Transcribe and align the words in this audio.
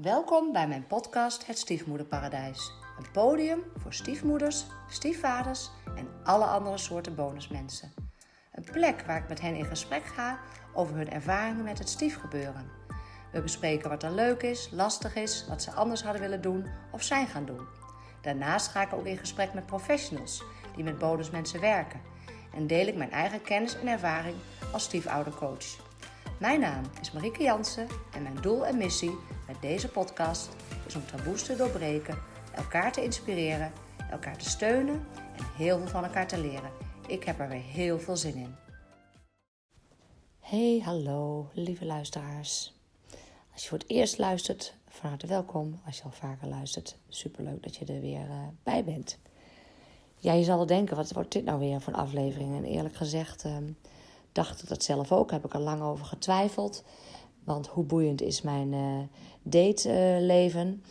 Welkom 0.00 0.52
bij 0.52 0.68
mijn 0.68 0.86
podcast 0.86 1.46
Het 1.46 1.58
Stiefmoederparadijs. 1.58 2.72
Een 2.98 3.10
podium 3.12 3.62
voor 3.76 3.92
stiefmoeders, 3.92 4.66
stiefvaders 4.88 5.70
en 5.96 6.08
alle 6.24 6.44
andere 6.44 6.78
soorten 6.78 7.14
bonusmensen. 7.14 7.92
Een 8.52 8.64
plek 8.64 9.02
waar 9.06 9.22
ik 9.22 9.28
met 9.28 9.40
hen 9.40 9.54
in 9.54 9.64
gesprek 9.64 10.04
ga 10.04 10.38
over 10.74 10.96
hun 10.96 11.10
ervaringen 11.10 11.64
met 11.64 11.78
het 11.78 11.88
stiefgebeuren. 11.88 12.70
We 13.32 13.42
bespreken 13.42 13.90
wat 13.90 14.02
er 14.02 14.12
leuk 14.12 14.42
is, 14.42 14.68
lastig 14.70 15.14
is, 15.14 15.46
wat 15.48 15.62
ze 15.62 15.72
anders 15.72 16.02
hadden 16.02 16.22
willen 16.22 16.42
doen 16.42 16.66
of 16.92 17.02
zijn 17.02 17.26
gaan 17.26 17.44
doen. 17.44 17.66
Daarnaast 18.20 18.68
ga 18.68 18.82
ik 18.82 18.92
ook 18.92 19.06
in 19.06 19.18
gesprek 19.18 19.54
met 19.54 19.66
professionals 19.66 20.42
die 20.74 20.84
met 20.84 20.98
bonusmensen 20.98 21.60
werken. 21.60 22.00
En 22.54 22.66
deel 22.66 22.86
ik 22.86 22.96
mijn 22.96 23.12
eigen 23.12 23.42
kennis 23.42 23.78
en 23.78 23.86
ervaring 23.86 24.36
als 24.72 24.82
stiefoudercoach. 24.82 25.90
Mijn 26.38 26.60
naam 26.60 26.84
is 27.00 27.12
Marieke 27.12 27.42
Jansen 27.42 27.86
en 28.12 28.22
mijn 28.22 28.38
doel 28.40 28.66
en 28.66 28.76
missie 28.76 29.18
met 29.52 29.62
deze 29.62 29.88
podcast 29.88 30.48
is 30.86 30.94
om 30.94 31.06
taboes 31.06 31.42
te 31.42 31.56
doorbreken, 31.56 32.18
elkaar 32.54 32.92
te 32.92 33.04
inspireren, 33.04 33.72
elkaar 34.10 34.38
te 34.38 34.48
steunen 34.48 35.06
en 35.36 35.44
heel 35.56 35.78
veel 35.78 35.86
van 35.86 36.04
elkaar 36.04 36.28
te 36.28 36.40
leren. 36.40 36.70
Ik 37.06 37.24
heb 37.24 37.40
er 37.40 37.48
weer 37.48 37.62
heel 37.62 37.98
veel 37.98 38.16
zin 38.16 38.34
in. 38.34 38.54
Hey, 40.40 40.80
hallo, 40.84 41.48
lieve 41.52 41.84
luisteraars. 41.84 42.74
Als 43.52 43.62
je 43.62 43.68
voor 43.68 43.78
het 43.78 43.90
eerst 43.90 44.18
luistert, 44.18 44.74
van 44.88 45.08
harte 45.08 45.26
welkom. 45.26 45.80
Als 45.86 45.96
je 45.96 46.02
al 46.02 46.10
vaker 46.10 46.48
luistert, 46.48 46.96
superleuk 47.08 47.62
dat 47.62 47.76
je 47.76 47.84
er 47.84 48.00
weer 48.00 48.26
uh, 48.28 48.46
bij 48.62 48.84
bent. 48.84 49.18
Ja, 50.16 50.32
je 50.32 50.44
zal 50.44 50.56
wel 50.56 50.66
denken, 50.66 50.96
wat 50.96 51.12
wordt 51.12 51.32
dit 51.32 51.44
nou 51.44 51.58
weer 51.58 51.80
voor 51.80 51.92
een 51.92 51.98
aflevering? 51.98 52.56
En 52.56 52.64
eerlijk 52.64 52.94
gezegd 52.96 53.44
uh, 53.44 53.56
dacht 54.32 54.62
ik 54.62 54.68
dat 54.68 54.82
zelf 54.82 55.12
ook, 55.12 55.30
heb 55.30 55.44
ik 55.44 55.54
er 55.54 55.60
lang 55.60 55.82
over 55.82 56.04
getwijfeld. 56.04 56.84
Want 57.44 57.66
hoe 57.66 57.84
boeiend 57.84 58.22
is 58.22 58.42
mijn 58.42 58.72
uh, 58.72 58.98
dateleven? 59.42 60.82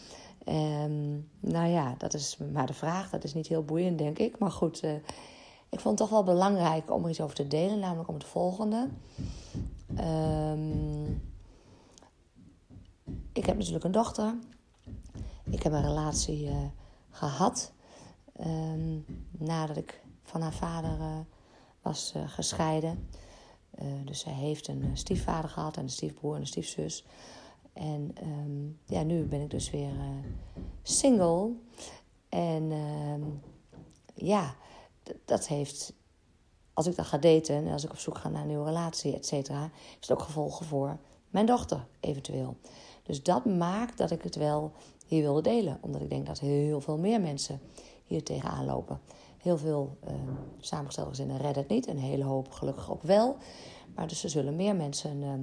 Um, 0.47 1.29
nou 1.39 1.67
ja, 1.67 1.95
dat 1.97 2.13
is 2.13 2.37
maar 2.51 2.65
de 2.65 2.73
vraag. 2.73 3.09
Dat 3.09 3.23
is 3.23 3.33
niet 3.33 3.47
heel 3.47 3.63
boeiend, 3.63 3.97
denk 3.97 4.19
ik. 4.19 4.39
Maar 4.39 4.51
goed, 4.51 4.83
uh, 4.83 4.93
ik 5.69 5.79
vond 5.79 5.99
het 5.99 6.09
toch 6.09 6.09
wel 6.09 6.33
belangrijk 6.33 6.91
om 6.91 7.03
er 7.03 7.09
iets 7.09 7.21
over 7.21 7.35
te 7.35 7.47
delen, 7.47 7.79
namelijk 7.79 8.09
om 8.09 8.15
het 8.15 8.23
volgende. 8.23 8.87
Um, 9.99 11.21
ik 13.33 13.45
heb 13.45 13.57
natuurlijk 13.57 13.83
een 13.83 13.91
dochter. 13.91 14.35
Ik 15.49 15.63
heb 15.63 15.73
een 15.73 15.81
relatie 15.81 16.45
uh, 16.45 16.55
gehad 17.09 17.71
um, 18.45 19.05
nadat 19.31 19.77
ik 19.77 20.01
van 20.23 20.41
haar 20.41 20.53
vader 20.53 21.25
was 21.81 22.13
gescheiden. 23.81 24.05
dus 24.05 24.19
zij 24.19 24.33
heeft 24.33 24.67
een 24.67 24.89
stiefvader 24.93 25.49
gehad 25.49 25.77
en 25.77 25.83
een 25.83 25.89
stiefbroer 25.89 26.35
en 26.35 26.41
een 26.41 26.47
stiefzus. 26.47 27.05
En 27.73 28.15
um, 28.23 28.79
ja, 28.85 29.03
nu 29.03 29.23
ben 29.25 29.41
ik 29.41 29.49
dus 29.49 29.69
weer 29.69 29.93
single. 30.83 31.51
En 32.29 32.71
um, 32.71 33.41
ja, 34.15 34.55
dat 35.25 35.47
heeft, 35.47 35.93
als 36.73 36.87
ik 36.87 36.95
dan 36.95 37.05
ga 37.05 37.17
daten 37.17 37.55
en 37.55 37.71
als 37.71 37.83
ik 37.83 37.91
op 37.91 37.97
zoek 37.97 38.17
ga 38.17 38.29
naar 38.29 38.41
een 38.41 38.47
nieuwe 38.47 38.65
relatie, 38.65 39.15
et 39.15 39.25
cetera, 39.25 39.69
is 39.73 40.07
het 40.07 40.11
ook 40.11 40.21
gevolgen 40.21 40.65
voor 40.65 40.97
mijn 41.29 41.45
dochter 41.45 41.87
eventueel. 41.99 42.57
Dus 43.03 43.23
dat 43.23 43.45
maakt 43.45 43.97
dat 43.97 44.11
ik 44.11 44.21
het 44.21 44.35
wel 44.35 44.71
hier 45.05 45.21
wilde 45.21 45.41
delen. 45.41 45.77
Omdat 45.81 46.01
ik 46.01 46.09
denk 46.09 46.25
dat 46.25 46.39
heel 46.39 46.81
veel 46.81 46.97
meer 46.97 47.21
mensen 47.21 47.59
hier 48.05 48.23
tegenaan 48.23 48.65
lopen. 48.65 48.99
Heel 49.41 49.57
veel 49.57 49.97
uh, 50.03 50.13
samengestelde 50.59 51.09
gezinnen 51.09 51.37
redden 51.37 51.63
het 51.63 51.71
niet. 51.71 51.87
Een 51.87 51.97
hele 51.97 52.23
hoop 52.23 52.51
gelukkig 52.51 52.91
ook 52.91 53.03
wel. 53.03 53.37
Maar 53.95 54.07
dus 54.07 54.23
er 54.23 54.29
zullen 54.29 54.55
meer 54.55 54.75
mensen 54.75 55.21
uh, 55.21 55.33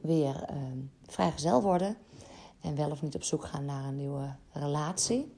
weer 0.00 0.48
uh, 0.50 0.56
vrijgezel 1.06 1.62
worden. 1.62 1.96
En 2.60 2.76
wel 2.76 2.90
of 2.90 3.02
niet 3.02 3.14
op 3.14 3.22
zoek 3.22 3.44
gaan 3.44 3.64
naar 3.64 3.84
een 3.84 3.96
nieuwe 3.96 4.34
relatie. 4.52 5.32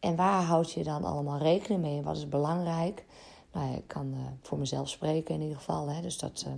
En 0.00 0.16
waar 0.16 0.42
houd 0.42 0.72
je 0.72 0.84
dan 0.84 1.04
allemaal 1.04 1.38
rekening 1.38 1.80
mee? 1.80 2.02
Wat 2.02 2.16
is 2.16 2.28
belangrijk? 2.28 3.04
Nou 3.52 3.76
ik 3.76 3.86
kan 3.86 4.06
uh, 4.06 4.18
voor 4.40 4.58
mezelf 4.58 4.88
spreken 4.88 5.34
in 5.34 5.40
ieder 5.40 5.56
geval. 5.56 5.88
Hè, 5.88 6.00
dus 6.00 6.18
dat 6.18 6.44
uh, 6.46 6.52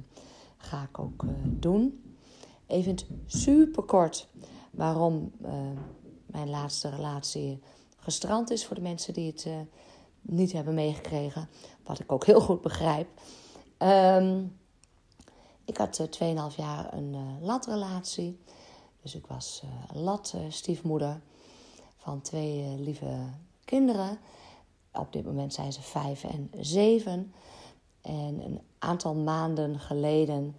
ga 0.56 0.82
ik 0.82 0.98
ook 0.98 1.22
uh, 1.22 1.30
doen. 1.44 2.14
Even 2.66 2.96
super 3.26 3.82
kort 3.82 4.28
waarom 4.70 5.32
mijn 6.26 6.50
laatste 6.50 6.88
relatie 6.88 7.60
gestrand 8.00 8.50
is 8.50 8.66
voor 8.66 8.76
de 8.76 8.82
mensen 8.82 9.14
die 9.14 9.30
het 9.30 9.44
uh, 9.44 9.54
niet 10.20 10.52
hebben 10.52 10.74
meegekregen. 10.74 11.48
Wat 11.84 11.98
ik 11.98 12.12
ook 12.12 12.26
heel 12.26 12.40
goed 12.40 12.60
begrijp. 12.60 13.08
Um, 13.78 14.58
ik 15.64 15.76
had 15.76 15.98
uh, 16.20 16.50
2,5 16.50 16.56
jaar 16.56 16.92
een 16.92 17.14
uh, 17.14 17.46
latrelatie. 17.46 18.38
Dus 19.02 19.14
ik 19.14 19.26
was 19.26 19.62
lat 19.92 20.34
stiefmoeder 20.48 21.20
van 21.96 22.20
twee 22.20 22.78
lieve 22.78 23.16
kinderen. 23.64 24.18
Op 24.92 25.12
dit 25.12 25.24
moment 25.24 25.54
zijn 25.54 25.72
ze 25.72 25.82
vijf 25.82 26.24
en 26.24 26.50
zeven. 26.60 27.32
En 28.00 28.44
een 28.44 28.60
aantal 28.78 29.14
maanden 29.14 29.78
geleden 29.78 30.56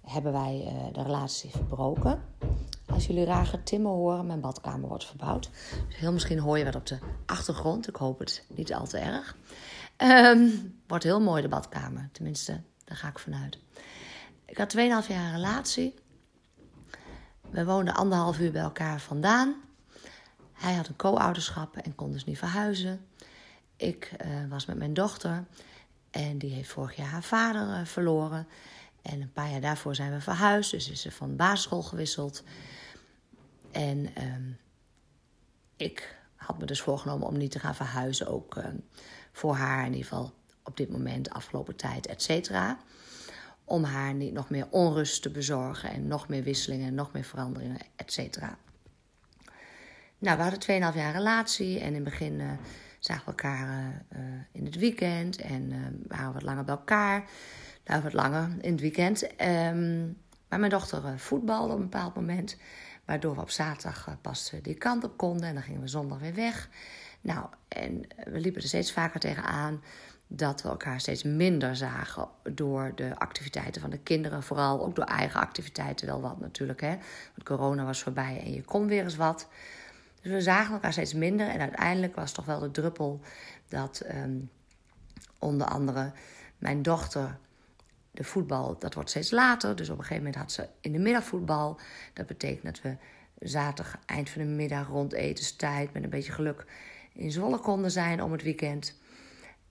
hebben 0.00 0.32
wij 0.32 0.72
de 0.92 1.02
relatie 1.02 1.50
verbroken. 1.50 2.22
Als 2.92 3.06
jullie 3.06 3.24
rare 3.24 3.62
timmen 3.62 3.90
horen, 3.90 4.26
mijn 4.26 4.40
badkamer 4.40 4.88
wordt 4.88 5.06
verbouwd. 5.06 5.50
Dus 5.88 5.96
heel 5.96 6.12
misschien 6.12 6.38
hoor 6.38 6.58
je 6.58 6.64
wat 6.64 6.74
op 6.74 6.86
de 6.86 6.98
achtergrond. 7.26 7.88
Ik 7.88 7.96
hoop 7.96 8.18
het 8.18 8.44
niet 8.48 8.74
al 8.74 8.86
te 8.86 8.98
erg. 8.98 9.36
Um, 9.96 10.80
wordt 10.86 11.04
heel 11.04 11.20
mooi 11.20 11.42
de 11.42 11.48
badkamer. 11.48 12.08
Tenminste, 12.12 12.60
daar 12.84 12.96
ga 12.96 13.08
ik 13.08 13.18
vanuit. 13.18 13.58
Ik 14.44 14.56
had 14.56 14.76
2,5 14.76 14.80
jaar 14.80 15.00
een 15.08 15.32
relatie. 15.32 15.94
We 17.50 17.64
woonden 17.64 17.94
anderhalf 17.94 18.38
uur 18.38 18.52
bij 18.52 18.62
elkaar 18.62 19.00
vandaan. 19.00 19.54
Hij 20.52 20.74
had 20.74 20.88
een 20.88 20.96
co-ouderschap 20.96 21.76
en 21.76 21.94
kon 21.94 22.12
dus 22.12 22.24
niet 22.24 22.38
verhuizen. 22.38 23.06
Ik 23.76 24.12
uh, 24.24 24.28
was 24.48 24.66
met 24.66 24.76
mijn 24.76 24.94
dochter 24.94 25.44
en 26.10 26.38
die 26.38 26.52
heeft 26.52 26.70
vorig 26.70 26.96
jaar 26.96 27.08
haar 27.08 27.22
vader 27.22 27.68
uh, 27.68 27.84
verloren. 27.84 28.46
En 29.02 29.20
een 29.20 29.32
paar 29.32 29.50
jaar 29.50 29.60
daarvoor 29.60 29.94
zijn 29.94 30.12
we 30.12 30.20
verhuisd, 30.20 30.70
dus 30.70 30.90
is 30.90 31.00
ze 31.00 31.12
van 31.12 31.36
basisschool 31.36 31.82
gewisseld. 31.82 32.42
En 33.72 34.22
um, 34.22 34.58
ik 35.76 36.18
had 36.34 36.58
me 36.58 36.64
dus 36.64 36.80
voorgenomen 36.80 37.26
om 37.26 37.36
niet 37.36 37.50
te 37.50 37.58
gaan 37.58 37.74
verhuizen, 37.74 38.26
ook 38.26 38.56
um, 38.56 38.84
voor 39.32 39.54
haar 39.54 39.86
in 39.86 39.92
ieder 39.92 40.08
geval 40.08 40.32
op 40.62 40.76
dit 40.76 40.90
moment, 40.90 41.30
afgelopen 41.30 41.76
tijd, 41.76 42.06
et 42.06 42.22
cetera. 42.22 42.78
Om 43.64 43.84
haar 43.84 44.14
niet 44.14 44.32
nog 44.32 44.50
meer 44.50 44.66
onrust 44.70 45.22
te 45.22 45.30
bezorgen 45.30 45.90
en 45.90 46.06
nog 46.06 46.28
meer 46.28 46.42
wisselingen, 46.42 46.94
nog 46.94 47.12
meer 47.12 47.24
veranderingen, 47.24 47.78
et 47.96 48.12
cetera. 48.12 48.58
Nou, 50.18 50.36
we 50.36 50.42
hadden 50.42 50.92
2,5 50.92 50.96
jaar 50.96 51.12
relatie 51.12 51.80
en 51.80 51.86
in 51.86 51.94
het 51.94 52.04
begin 52.04 52.40
uh, 52.40 52.50
zagen 52.98 53.24
we 53.24 53.30
elkaar 53.30 54.04
uh, 54.12 54.20
in 54.52 54.64
het 54.64 54.76
weekend 54.76 55.36
en 55.36 55.70
uh, 55.72 55.76
waren 56.08 56.26
we 56.26 56.32
wat 56.32 56.42
langer 56.42 56.64
bij 56.64 56.74
elkaar 56.74 57.28
nou, 57.90 58.02
wat 58.02 58.12
langer 58.12 58.48
in 58.60 58.72
het 58.72 58.80
weekend. 58.80 59.22
Um, 59.22 60.16
maar 60.48 60.58
mijn 60.58 60.70
dochter 60.70 61.18
voetbalde 61.18 61.72
op 61.72 61.78
een 61.78 61.88
bepaald 61.88 62.14
moment. 62.14 62.56
Waardoor 63.10 63.34
we 63.34 63.40
op 63.40 63.50
zaterdag 63.50 64.06
uh, 64.08 64.14
pas 64.20 64.52
uh, 64.54 64.62
die 64.62 64.74
kant 64.74 65.04
op 65.04 65.16
konden. 65.16 65.48
En 65.48 65.54
dan 65.54 65.62
gingen 65.62 65.80
we 65.80 65.88
zondag 65.88 66.18
weer 66.18 66.34
weg. 66.34 66.68
Nou, 67.20 67.46
en 67.68 68.06
we 68.24 68.40
liepen 68.40 68.62
er 68.62 68.68
steeds 68.68 68.92
vaker 68.92 69.20
tegenaan 69.20 69.82
dat 70.26 70.62
we 70.62 70.68
elkaar 70.68 71.00
steeds 71.00 71.22
minder 71.22 71.76
zagen 71.76 72.28
door 72.42 72.92
de 72.94 73.18
activiteiten 73.18 73.80
van 73.80 73.90
de 73.90 73.98
kinderen. 73.98 74.42
Vooral 74.42 74.84
ook 74.84 74.94
door 74.94 75.04
eigen 75.04 75.40
activiteiten 75.40 76.06
wel 76.06 76.20
wat 76.20 76.40
natuurlijk. 76.40 76.80
Hè? 76.80 76.88
Want 77.34 77.42
corona 77.44 77.84
was 77.84 78.02
voorbij 78.02 78.40
en 78.44 78.52
je 78.52 78.62
kon 78.62 78.86
weer 78.86 79.02
eens 79.02 79.16
wat. 79.16 79.48
Dus 80.22 80.32
we 80.32 80.40
zagen 80.40 80.74
elkaar 80.74 80.92
steeds 80.92 81.14
minder. 81.14 81.48
En 81.48 81.60
uiteindelijk 81.60 82.16
was 82.16 82.32
toch 82.32 82.44
wel 82.44 82.58
de 82.58 82.70
druppel 82.70 83.20
dat 83.68 84.02
um, 84.14 84.50
onder 85.38 85.66
andere 85.66 86.12
mijn 86.58 86.82
dochter 86.82 87.38
de 88.10 88.24
voetbal, 88.24 88.78
dat 88.78 88.94
wordt 88.94 89.10
steeds 89.10 89.30
later. 89.30 89.76
Dus 89.76 89.88
op 89.88 89.98
een 89.98 90.04
gegeven 90.04 90.24
moment 90.24 90.42
had 90.42 90.52
ze 90.52 90.68
in 90.80 90.92
de 90.92 90.98
middag 90.98 91.24
voetbal. 91.24 91.80
Dat 92.12 92.26
betekent 92.26 92.64
dat 92.64 92.80
we 92.82 92.96
zaterdag 93.46 93.98
eind 94.06 94.30
van 94.30 94.42
de 94.42 94.48
middag 94.48 94.88
rond 94.88 95.12
etenstijd 95.12 95.92
met 95.92 96.02
een 96.02 96.10
beetje 96.10 96.32
geluk 96.32 96.64
in 97.12 97.32
Zwolle 97.32 97.58
konden 97.58 97.90
zijn 97.90 98.22
om 98.22 98.32
het 98.32 98.42
weekend. 98.42 98.98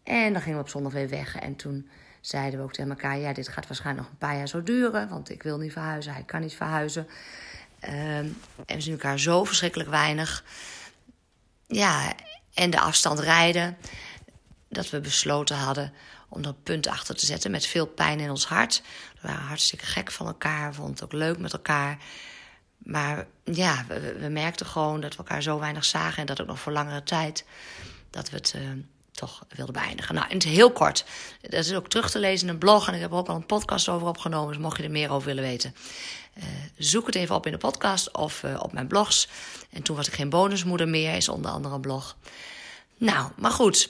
En 0.03 0.33
dan 0.33 0.41
gingen 0.41 0.57
we 0.57 0.63
op 0.63 0.69
zondag 0.69 0.93
weer 0.93 1.09
weg. 1.09 1.35
En 1.35 1.55
toen 1.55 1.89
zeiden 2.21 2.59
we 2.59 2.65
ook 2.65 2.73
tegen 2.73 2.91
elkaar: 2.91 3.17
ja, 3.17 3.33
dit 3.33 3.47
gaat 3.47 3.67
waarschijnlijk 3.67 4.05
nog 4.05 4.13
een 4.13 4.27
paar 4.27 4.37
jaar 4.37 4.47
zo 4.47 4.63
duren. 4.63 5.09
Want 5.09 5.29
ik 5.29 5.43
wil 5.43 5.57
niet 5.57 5.71
verhuizen, 5.71 6.13
hij 6.13 6.23
kan 6.23 6.41
niet 6.41 6.55
verhuizen. 6.55 7.07
Um, 7.83 8.37
en 8.65 8.75
we 8.75 8.81
zien 8.81 8.93
elkaar 8.93 9.19
zo 9.19 9.43
verschrikkelijk 9.43 9.89
weinig. 9.89 10.43
Ja, 11.67 12.13
en 12.53 12.69
de 12.69 12.79
afstand 12.79 13.19
rijden. 13.19 13.77
Dat 14.69 14.89
we 14.89 14.99
besloten 14.99 15.57
hadden 15.57 15.93
om 16.29 16.43
een 16.43 16.63
punt 16.63 16.87
achter 16.87 17.15
te 17.15 17.25
zetten 17.25 17.51
met 17.51 17.65
veel 17.65 17.85
pijn 17.85 18.19
in 18.19 18.29
ons 18.29 18.45
hart. 18.45 18.81
We 19.21 19.27
waren 19.27 19.45
hartstikke 19.45 19.85
gek 19.85 20.11
van 20.11 20.27
elkaar, 20.27 20.73
vonden 20.73 20.93
het 20.93 21.03
ook 21.03 21.13
leuk 21.13 21.37
met 21.37 21.53
elkaar. 21.53 21.97
Maar 22.77 23.27
ja, 23.43 23.85
we, 24.19 24.27
merkten 24.29 24.65
gewoon 24.65 25.01
dat 25.01 25.11
we 25.11 25.17
elkaar 25.17 25.41
zo 25.41 25.59
weinig 25.59 25.85
zagen 25.85 26.17
en 26.17 26.25
dat 26.25 26.41
ook 26.41 26.47
nog 26.47 26.59
voor 26.59 26.71
langere 26.71 27.03
tijd. 27.03 27.45
Dat 28.09 28.29
we 28.29 28.35
het 28.35 28.53
uh, 28.55 28.61
toch 29.11 29.45
wilde 29.55 29.71
beëindigen. 29.71 30.15
Nou, 30.15 30.29
in 30.29 30.35
het 30.35 30.45
heel 30.45 30.71
kort. 30.71 31.05
Dat 31.41 31.53
is 31.53 31.73
ook 31.73 31.89
terug 31.89 32.09
te 32.09 32.19
lezen 32.19 32.47
in 32.47 32.53
een 32.53 32.59
blog 32.59 32.87
en 32.87 32.93
ik 32.93 33.01
heb 33.01 33.11
er 33.11 33.17
ook 33.17 33.27
al 33.27 33.35
een 33.35 33.45
podcast 33.45 33.89
over 33.89 34.07
opgenomen. 34.07 34.53
Dus 34.53 34.61
mocht 34.61 34.77
je 34.77 34.83
er 34.83 34.91
meer 34.91 35.11
over 35.11 35.27
willen 35.27 35.43
weten, 35.43 35.75
uh, 36.37 36.43
zoek 36.77 37.05
het 37.05 37.15
even 37.15 37.35
op 37.35 37.45
in 37.45 37.51
de 37.51 37.57
podcast 37.57 38.11
of 38.11 38.43
uh, 38.43 38.59
op 38.61 38.71
mijn 38.71 38.87
blogs. 38.87 39.27
En 39.69 39.81
toen 39.81 39.95
was 39.95 40.07
ik 40.07 40.13
geen 40.13 40.29
bonusmoeder 40.29 40.87
meer, 40.87 41.15
is 41.15 41.29
onder 41.29 41.51
andere 41.51 41.75
een 41.75 41.81
blog. 41.81 42.15
Nou, 42.97 43.31
maar 43.35 43.51
goed. 43.51 43.89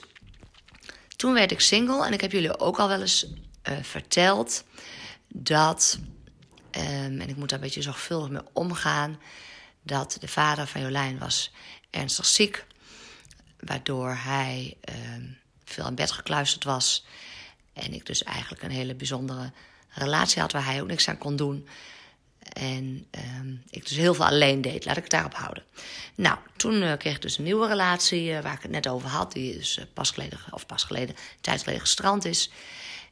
Toen 1.20 1.32
werd 1.32 1.50
ik 1.50 1.60
single 1.60 2.06
en 2.06 2.12
ik 2.12 2.20
heb 2.20 2.32
jullie 2.32 2.58
ook 2.58 2.78
al 2.78 2.88
wel 2.88 3.00
eens 3.00 3.26
uh, 3.68 3.82
verteld 3.82 4.64
dat, 5.28 5.98
um, 6.70 7.20
en 7.20 7.28
ik 7.28 7.36
moet 7.36 7.48
daar 7.48 7.58
een 7.58 7.64
beetje 7.64 7.82
zorgvuldig 7.82 8.28
mee 8.28 8.42
omgaan, 8.52 9.20
dat 9.82 10.16
de 10.20 10.28
vader 10.28 10.66
van 10.66 10.80
Jolijn 10.80 11.18
was 11.18 11.52
ernstig 11.90 12.26
ziek 12.26 12.66
waardoor 13.58 14.14
hij 14.14 14.76
uh, 14.88 14.94
veel 15.64 15.84
aan 15.84 15.94
bed 15.94 16.10
gekluisterd 16.10 16.64
was. 16.64 17.04
En 17.72 17.92
ik 17.92 18.06
dus 18.06 18.22
eigenlijk 18.22 18.62
een 18.62 18.70
hele 18.70 18.94
bijzondere 18.94 19.52
relatie 19.88 20.40
had 20.40 20.52
waar 20.52 20.64
hij 20.64 20.80
ook 20.80 20.88
niks 20.88 21.08
aan 21.08 21.18
kon 21.18 21.36
doen. 21.36 21.68
En 22.52 23.06
uh, 23.16 23.22
ik 23.70 23.88
dus 23.88 23.96
heel 23.96 24.14
veel 24.14 24.26
alleen 24.26 24.60
deed. 24.60 24.84
Laat 24.84 24.96
ik 24.96 25.02
het 25.02 25.12
daarop 25.12 25.34
houden. 25.34 25.62
Nou, 26.14 26.38
toen 26.56 26.82
uh, 26.82 26.92
kreeg 26.96 27.14
ik 27.14 27.22
dus 27.22 27.38
een 27.38 27.44
nieuwe 27.44 27.66
relatie 27.66 28.30
uh, 28.30 28.40
waar 28.40 28.54
ik 28.54 28.62
het 28.62 28.70
net 28.70 28.88
over 28.88 29.08
had. 29.08 29.32
Die 29.32 29.56
dus 29.56 29.78
uh, 29.78 29.84
pas 29.94 30.10
geleden, 30.10 30.38
of 30.50 30.66
pas 30.66 30.84
geleden, 30.84 31.16
tijd 31.40 31.64
gestrand 31.66 32.24
is. 32.24 32.50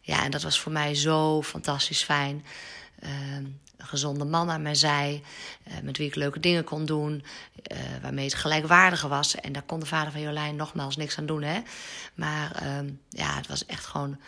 Ja, 0.00 0.24
en 0.24 0.30
dat 0.30 0.42
was 0.42 0.60
voor 0.60 0.72
mij 0.72 0.94
zo 0.94 1.42
fantastisch 1.42 2.02
fijn. 2.02 2.44
Ehm, 3.00 3.44
een 3.76 3.86
gezonde 3.86 4.24
man 4.24 4.50
aan 4.50 4.62
mijn 4.62 4.76
zij, 4.76 5.22
met 5.82 5.96
wie 5.96 6.06
ik 6.06 6.14
leuke 6.14 6.40
dingen 6.40 6.64
kon 6.64 6.86
doen, 6.86 7.24
waarmee 8.02 8.24
het 8.24 8.34
gelijkwaardige 8.34 9.08
was. 9.08 9.34
En 9.34 9.52
daar 9.52 9.62
kon 9.62 9.80
de 9.80 9.86
vader 9.86 10.12
van 10.12 10.20
Jolijn 10.20 10.56
nogmaals 10.56 10.96
niks 10.96 11.18
aan 11.18 11.26
doen. 11.26 11.42
Hè? 11.42 11.60
Maar 12.14 12.62
uh, 12.62 12.90
ja, 13.08 13.36
het 13.36 13.46
was 13.46 13.66
echt 13.66 13.86
gewoon 13.86 14.18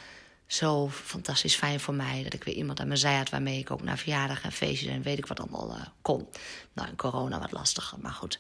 zo 0.51 0.89
fantastisch 0.89 1.55
fijn 1.55 1.81
voor 1.81 1.95
mij 1.95 2.23
dat 2.23 2.33
ik 2.33 2.45
weer 2.45 2.55
iemand 2.55 2.81
aan 2.81 2.87
mijn 2.87 2.99
zij 2.99 3.17
had 3.17 3.31
waarmee 3.31 3.59
ik 3.59 3.71
ook 3.71 3.83
naar 3.83 3.99
verjaardag 3.99 4.43
en 4.43 4.53
feestjes 4.53 4.93
en 4.93 5.03
weet 5.03 5.19
ik 5.19 5.27
wat 5.27 5.41
allemaal 5.41 5.77
uh, 5.77 5.87
kon. 6.03 6.29
Nou, 6.73 6.89
in 6.89 6.97
corona 6.97 7.39
wat 7.39 7.53
lastiger, 7.53 7.99
maar 8.01 8.13
goed. 8.13 8.39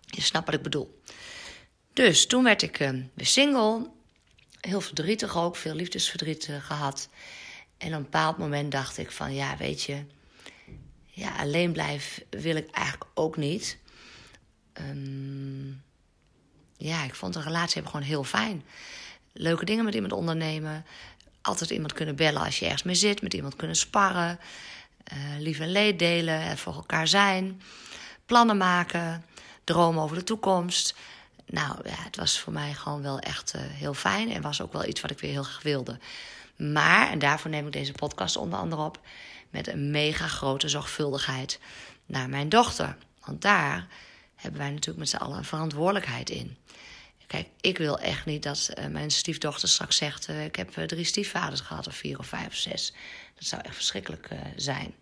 Je 0.00 0.20
snapt 0.20 0.46
wat 0.46 0.54
ik 0.54 0.62
bedoel. 0.62 1.00
Dus 1.92 2.26
toen 2.26 2.44
werd 2.44 2.62
ik 2.62 2.76
weer 3.14 3.26
single. 3.26 3.90
Heel 4.60 4.80
verdrietig 4.80 5.36
ook, 5.36 5.56
veel 5.56 5.74
liefdesverdriet 5.74 6.50
gehad. 6.60 7.08
En 7.78 7.88
op 7.88 7.94
een 7.94 8.02
bepaald 8.02 8.38
moment 8.38 8.72
dacht 8.72 8.98
ik 8.98 9.10
van 9.10 9.34
ja, 9.34 9.56
weet 9.56 9.82
je, 9.82 10.04
ja, 11.06 11.36
alleen 11.36 11.72
blijven 11.72 12.22
wil 12.30 12.56
ik 12.56 12.70
eigenlijk 12.70 13.10
ook 13.14 13.36
niet. 13.36 13.78
Um, 14.80 15.82
ja, 16.76 17.04
ik 17.04 17.14
vond 17.14 17.34
een 17.34 17.42
relatie 17.42 17.74
hebben 17.74 17.90
gewoon 17.90 18.06
heel 18.06 18.24
fijn. 18.24 18.64
Leuke 19.32 19.64
dingen 19.64 19.84
met 19.84 19.94
iemand 19.94 20.12
ondernemen. 20.12 20.84
Altijd 21.46 21.70
iemand 21.70 21.92
kunnen 21.92 22.16
bellen 22.16 22.42
als 22.42 22.58
je 22.58 22.64
ergens 22.64 22.82
mee 22.82 22.94
zit. 22.94 23.22
Met 23.22 23.34
iemand 23.34 23.56
kunnen 23.56 23.76
sparren. 23.76 24.38
Uh, 25.12 25.18
lief 25.38 25.60
en 25.60 25.70
leed 25.70 25.98
delen. 25.98 26.58
Voor 26.58 26.74
elkaar 26.74 27.08
zijn. 27.08 27.62
Plannen 28.26 28.56
maken. 28.56 29.24
Dromen 29.64 30.02
over 30.02 30.16
de 30.16 30.24
toekomst. 30.24 30.94
Nou 31.46 31.76
ja, 31.84 31.94
het 31.96 32.16
was 32.16 32.40
voor 32.40 32.52
mij 32.52 32.74
gewoon 32.74 33.02
wel 33.02 33.18
echt 33.18 33.54
uh, 33.56 33.62
heel 33.64 33.94
fijn. 33.94 34.30
En 34.30 34.42
was 34.42 34.60
ook 34.60 34.72
wel 34.72 34.84
iets 34.84 35.00
wat 35.00 35.10
ik 35.10 35.18
weer 35.18 35.30
heel 35.30 35.42
graag 35.42 35.62
wilde. 35.62 35.98
Maar, 36.56 37.10
en 37.10 37.18
daarvoor 37.18 37.50
neem 37.50 37.66
ik 37.66 37.72
deze 37.72 37.92
podcast 37.92 38.36
onder 38.36 38.58
andere 38.58 38.82
op, 38.82 39.00
met 39.50 39.68
een 39.68 39.90
mega 39.90 40.26
grote 40.26 40.68
zorgvuldigheid 40.68 41.60
naar 42.06 42.28
mijn 42.28 42.48
dochter. 42.48 42.96
Want 43.24 43.42
daar 43.42 43.86
hebben 44.34 44.60
wij 44.60 44.70
natuurlijk 44.70 44.98
met 44.98 45.08
z'n 45.08 45.16
allen 45.16 45.38
een 45.38 45.44
verantwoordelijkheid 45.44 46.30
in. 46.30 46.56
Kijk, 47.26 47.48
ik 47.60 47.78
wil 47.78 47.98
echt 47.98 48.26
niet 48.26 48.42
dat 48.42 48.70
uh, 48.78 48.86
mijn 48.86 49.10
stiefdochter 49.10 49.68
straks 49.68 49.96
zegt: 49.96 50.28
uh, 50.28 50.44
Ik 50.44 50.56
heb 50.56 50.76
uh, 50.76 50.84
drie 50.84 51.04
stiefvaders 51.04 51.60
gehad, 51.60 51.86
of 51.86 51.94
vier 51.94 52.18
of 52.18 52.26
vijf 52.26 52.46
of 52.46 52.54
zes. 52.54 52.92
Dat 53.34 53.44
zou 53.44 53.62
echt 53.64 53.74
verschrikkelijk 53.74 54.28
zijn. 54.56 54.94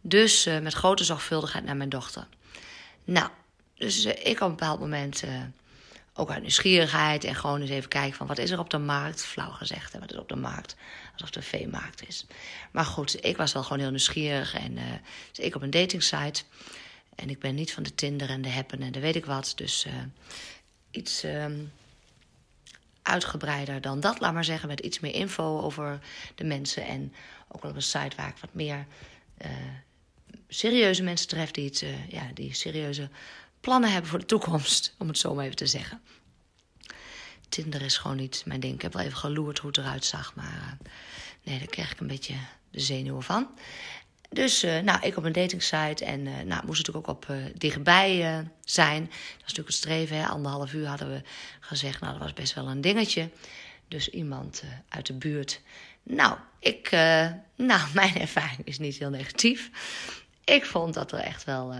Dus 0.00 0.44
met 0.44 0.72
grote 0.72 1.04
zorgvuldigheid 1.04 1.64
naar 1.64 1.76
mijn 1.76 1.88
dochter. 1.88 2.26
Nou, 3.04 3.30
dus 3.74 4.04
ik 4.04 4.40
op 4.40 4.40
een 4.40 4.56
bepaald 4.56 4.80
moment 4.80 5.22
ook 6.14 6.30
uit 6.30 6.40
nieuwsgierigheid 6.40 7.24
en 7.24 7.34
gewoon 7.34 7.60
eens 7.60 7.70
even 7.70 7.88
kijken 7.88 8.16
van 8.16 8.26
wat 8.26 8.38
is 8.38 8.50
er 8.50 8.58
op 8.58 8.70
de 8.70 8.78
markt. 8.78 9.24
Flauw 9.24 9.50
gezegd, 9.50 9.92
hè, 9.92 9.98
wat 9.98 10.12
is 10.12 10.18
op 10.18 10.28
de 10.28 10.36
markt. 10.36 10.76
Alsof 11.12 11.26
het 11.26 11.36
een 11.36 11.42
veemarkt 11.42 12.08
is. 12.08 12.26
Maar 12.70 12.84
goed, 12.84 13.24
ik 13.24 13.36
was 13.36 13.52
wel 13.52 13.62
gewoon 13.62 13.78
heel 13.78 13.90
nieuwsgierig. 13.90 14.54
En 14.54 14.78
dus 15.32 15.44
ik 15.44 15.54
op 15.54 15.62
een 15.62 15.70
datingsite. 15.70 16.42
En 17.14 17.30
ik 17.30 17.38
ben 17.38 17.54
niet 17.54 17.72
van 17.72 17.82
de 17.82 17.94
Tinder 17.94 18.28
en 18.28 18.42
de 18.42 18.50
Happen 18.50 18.82
en 18.82 18.92
de 18.92 19.00
weet 19.00 19.16
ik 19.16 19.26
wat. 19.26 19.52
Dus 19.56 19.86
iets 20.96 21.22
um, 21.22 21.72
uitgebreider 23.02 23.80
dan 23.80 24.00
dat, 24.00 24.20
laat 24.20 24.32
maar 24.32 24.44
zeggen. 24.44 24.68
Met 24.68 24.80
iets 24.80 25.00
meer 25.00 25.14
info 25.14 25.60
over 25.60 26.00
de 26.34 26.44
mensen. 26.44 26.86
En 26.86 27.12
ook 27.48 27.62
wel 27.62 27.70
op 27.70 27.76
een 27.76 27.82
site 27.82 28.16
waar 28.16 28.28
ik 28.28 28.36
wat 28.40 28.54
meer 28.54 28.86
uh, 29.44 29.48
serieuze 30.48 31.02
mensen 31.02 31.28
tref. 31.28 31.50
Die, 31.50 31.64
het, 31.64 31.84
ja, 32.08 32.30
die 32.34 32.54
serieuze 32.54 33.08
plannen 33.60 33.92
hebben 33.92 34.10
voor 34.10 34.18
de 34.18 34.26
toekomst, 34.26 34.94
om 34.98 35.08
het 35.08 35.18
zo 35.18 35.34
maar 35.34 35.44
even 35.44 35.56
te 35.56 35.66
zeggen. 35.66 36.00
Tinder 37.48 37.82
is 37.82 37.96
gewoon 37.96 38.16
niet 38.16 38.42
mijn 38.46 38.60
ding. 38.60 38.74
Ik 38.74 38.82
heb 38.82 38.92
wel 38.92 39.02
even 39.02 39.16
geloerd 39.16 39.58
hoe 39.58 39.68
het 39.68 39.78
eruit 39.78 40.04
zag, 40.04 40.34
maar 40.34 40.78
uh, 40.82 40.90
nee, 41.42 41.58
daar 41.58 41.68
kreeg 41.68 41.92
ik 41.92 42.00
een 42.00 42.06
beetje 42.06 42.34
de 42.70 42.80
zenuwen 42.80 43.22
van. 43.22 43.48
Dus 44.34 44.64
uh, 44.64 44.78
nou, 44.78 45.00
ik 45.02 45.16
op 45.16 45.24
een 45.24 45.32
datingsite 45.32 46.04
en 46.04 46.26
uh, 46.26 46.40
nou, 46.40 46.66
moest 46.66 46.86
natuurlijk 46.86 47.08
ook 47.08 47.16
op 47.16 47.26
dichtbij 47.54 48.44
zijn. 48.64 49.04
Dat 49.04 49.12
is 49.36 49.40
natuurlijk 49.40 49.66
het 49.66 49.76
streven. 49.76 50.16
Hè. 50.16 50.26
Anderhalf 50.26 50.72
uur 50.72 50.86
hadden 50.86 51.10
we 51.10 51.22
gezegd, 51.60 52.00
nou, 52.00 52.12
dat 52.12 52.22
was 52.22 52.32
best 52.32 52.54
wel 52.54 52.68
een 52.68 52.80
dingetje. 52.80 53.30
Dus 53.88 54.08
iemand 54.08 54.62
uit 54.88 55.06
de 55.06 55.12
buurt. 55.12 55.60
Nou, 56.02 56.38
ik, 56.58 56.90
nou, 57.70 57.80
mijn 57.94 58.14
ervaring 58.20 58.64
is 58.64 58.78
niet 58.78 58.96
heel 58.96 59.10
negatief. 59.10 59.70
Ik 60.44 60.64
vond 60.64 60.94
dat 60.94 61.12
er 61.12 61.18
echt 61.18 61.44
wel 61.44 61.74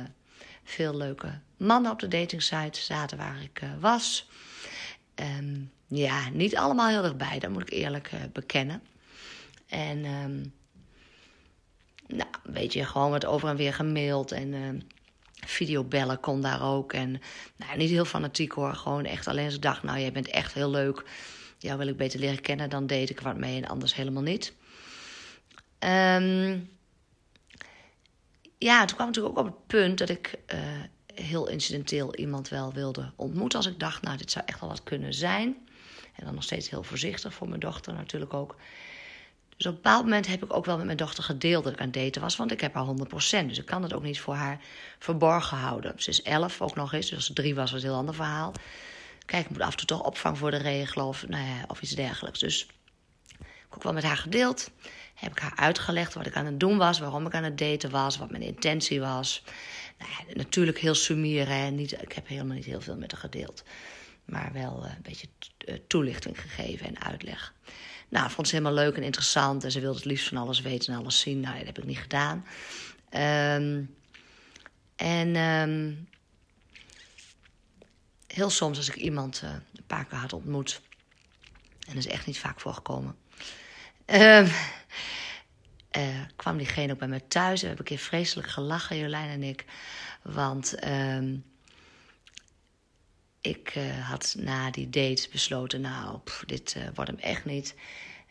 veel 0.64 0.96
leuke 0.96 1.38
mannen 1.56 1.92
op 1.92 1.98
de 1.98 2.08
datingsite 2.08 2.80
zaten 2.80 3.18
waar 3.18 3.42
ik 3.42 3.60
was. 3.80 4.28
Um, 5.38 5.70
ja, 5.86 6.28
niet 6.28 6.56
allemaal 6.56 6.88
heel 6.88 7.02
dichtbij, 7.02 7.38
dat 7.38 7.50
moet 7.50 7.62
ik 7.62 7.70
eerlijk 7.70 8.10
bekennen. 8.32 8.82
En 9.68 10.04
um, 10.04 10.52
nou, 12.06 12.30
weet 12.42 12.72
je, 12.72 12.84
gewoon 12.84 13.10
wat 13.10 13.26
over 13.26 13.48
en 13.48 13.56
weer 13.56 13.74
gemaild 13.74 14.32
en 14.32 14.52
uh, 14.52 14.80
videobellen 15.46 16.20
kon 16.20 16.40
daar 16.40 16.62
ook. 16.62 16.92
En 16.92 17.20
nou, 17.56 17.76
niet 17.76 17.90
heel 17.90 18.04
fanatiek 18.04 18.52
hoor, 18.52 18.74
gewoon 18.74 19.04
echt 19.04 19.26
alleen 19.26 19.50
ik 19.50 19.62
dacht, 19.62 19.82
nou 19.82 19.98
jij 19.98 20.12
bent 20.12 20.28
echt 20.28 20.54
heel 20.54 20.70
leuk. 20.70 21.04
Jou 21.58 21.78
wil 21.78 21.88
ik 21.88 21.96
beter 21.96 22.20
leren 22.20 22.40
kennen, 22.40 22.70
dan 22.70 22.86
deed 22.86 23.10
ik 23.10 23.20
wat 23.20 23.36
mee 23.36 23.56
en 23.56 23.68
anders 23.68 23.94
helemaal 23.94 24.22
niet. 24.22 24.52
Um, 25.78 26.68
ja, 28.58 28.84
toen 28.84 28.96
kwam 28.96 29.06
natuurlijk 29.06 29.38
ook 29.38 29.46
op 29.46 29.52
het 29.52 29.66
punt 29.66 29.98
dat 29.98 30.08
ik 30.08 30.38
uh, 30.54 30.60
heel 31.14 31.48
incidenteel 31.48 32.14
iemand 32.14 32.48
wel 32.48 32.72
wilde 32.72 33.12
ontmoeten. 33.16 33.58
Als 33.58 33.68
ik 33.68 33.78
dacht, 33.78 34.02
nou, 34.02 34.16
dit 34.16 34.30
zou 34.30 34.44
echt 34.46 34.60
wel 34.60 34.68
wat 34.68 34.82
kunnen 34.82 35.14
zijn. 35.14 35.56
En 36.14 36.24
dan 36.24 36.34
nog 36.34 36.42
steeds 36.42 36.70
heel 36.70 36.82
voorzichtig 36.82 37.34
voor 37.34 37.48
mijn 37.48 37.60
dochter 37.60 37.94
natuurlijk 37.94 38.34
ook. 38.34 38.56
Dus 39.56 39.66
op 39.66 39.72
een 39.72 39.82
bepaald 39.82 40.02
moment 40.02 40.26
heb 40.26 40.44
ik 40.44 40.52
ook 40.52 40.64
wel 40.64 40.76
met 40.76 40.86
mijn 40.86 40.96
dochter 40.96 41.24
gedeeld 41.24 41.64
dat 41.64 41.72
ik 41.72 41.78
aan 41.78 41.86
het 41.86 41.94
daten 41.94 42.20
was. 42.22 42.36
Want 42.36 42.52
ik 42.52 42.60
heb 42.60 42.74
haar 42.74 42.86
100%. 42.86 43.46
Dus 43.46 43.58
ik 43.58 43.66
kan 43.66 43.82
het 43.82 43.92
ook 43.92 44.02
niet 44.02 44.20
voor 44.20 44.34
haar 44.34 44.60
verborgen 44.98 45.56
houden. 45.56 45.92
Ze 45.96 46.10
is 46.10 46.22
11 46.22 46.60
ook 46.60 46.74
nog 46.74 46.92
eens. 46.92 47.06
Dus 47.06 47.16
als 47.16 47.26
ze 47.26 47.32
drie 47.32 47.54
was, 47.54 47.70
was 47.70 47.72
het 47.72 47.82
een 47.82 47.88
heel 47.88 47.98
ander 47.98 48.14
verhaal. 48.14 48.52
Kijk, 49.26 49.44
ik 49.44 49.50
moet 49.50 49.60
af 49.60 49.70
en 49.70 49.76
toe 49.76 49.86
toch 49.86 50.02
opvang 50.02 50.38
voor 50.38 50.50
de 50.50 50.56
regelen 50.56 51.06
of, 51.06 51.28
nou 51.28 51.44
ja, 51.44 51.64
of 51.66 51.82
iets 51.82 51.94
dergelijks. 51.94 52.38
Dus 52.38 52.66
ik 53.38 53.46
heb 53.60 53.74
ook 53.74 53.82
wel 53.82 53.92
met 53.92 54.02
haar 54.02 54.16
gedeeld 54.16 54.70
heb 55.14 55.32
ik 55.32 55.38
haar 55.38 55.56
uitgelegd 55.56 56.14
wat 56.14 56.26
ik 56.26 56.36
aan 56.36 56.46
het 56.46 56.60
doen 56.60 56.76
was, 56.76 56.98
waarom 56.98 57.26
ik 57.26 57.34
aan 57.34 57.44
het 57.44 57.58
daten 57.58 57.90
was, 57.90 58.18
wat 58.18 58.30
mijn 58.30 58.42
intentie 58.42 59.00
was. 59.00 59.42
Nou 59.98 60.36
natuurlijk 60.36 60.78
heel 60.78 60.94
summeren. 60.94 61.74
Niet, 61.74 62.02
ik 62.02 62.12
heb 62.12 62.28
helemaal 62.28 62.54
niet 62.54 62.64
heel 62.64 62.80
veel 62.80 62.96
met 62.96 63.12
haar 63.12 63.20
gedeeld. 63.20 63.64
Maar 64.24 64.50
wel 64.52 64.84
eh, 64.84 64.90
een 64.90 65.02
beetje 65.02 65.26
eh, 65.58 65.74
toelichting 65.86 66.40
gegeven 66.40 66.86
en 66.86 67.02
uitleg. 67.02 67.54
Nou, 68.14 68.30
vond 68.30 68.48
ze 68.48 68.56
helemaal 68.56 68.84
leuk 68.84 68.96
en 68.96 69.02
interessant. 69.02 69.64
En 69.64 69.70
ze 69.70 69.80
wilde 69.80 69.96
het 69.96 70.04
liefst 70.04 70.28
van 70.28 70.36
alles 70.36 70.60
weten 70.60 70.92
en 70.92 70.98
alles 70.98 71.20
zien. 71.20 71.40
Nou, 71.40 71.56
dat 71.56 71.66
heb 71.66 71.78
ik 71.78 71.84
niet 71.84 71.98
gedaan. 71.98 72.44
Um, 73.10 73.96
en 74.96 75.36
um, 75.36 76.08
heel 78.26 78.50
soms 78.50 78.76
als 78.76 78.88
ik 78.88 78.94
iemand 78.94 79.40
uh, 79.44 79.50
een 79.50 79.86
paar 79.86 80.04
keer 80.04 80.18
had 80.18 80.32
ontmoet... 80.32 80.80
en 81.86 81.94
dat 81.94 82.04
is 82.04 82.06
echt 82.06 82.26
niet 82.26 82.38
vaak 82.38 82.60
voorgekomen... 82.60 83.16
Um, 84.06 84.50
uh, 85.96 86.20
kwam 86.36 86.56
diegene 86.56 86.92
ook 86.92 86.98
bij 86.98 87.08
me 87.08 87.26
thuis. 87.26 87.60
We 87.60 87.66
hebben 87.66 87.86
een 87.86 87.96
keer 87.96 88.04
vreselijk 88.06 88.48
gelachen, 88.48 88.98
Jolijn 88.98 89.28
en 89.28 89.42
ik. 89.42 89.64
Want 90.22 90.74
ik 93.46 93.74
uh, 93.76 94.08
had 94.08 94.34
na 94.38 94.70
die 94.70 94.90
date 94.90 95.28
besloten: 95.32 95.80
Nou, 95.80 96.18
dit 96.46 96.74
uh, 96.76 96.82
wordt 96.94 97.10
hem 97.10 97.20
echt 97.20 97.44
niet. 97.44 97.74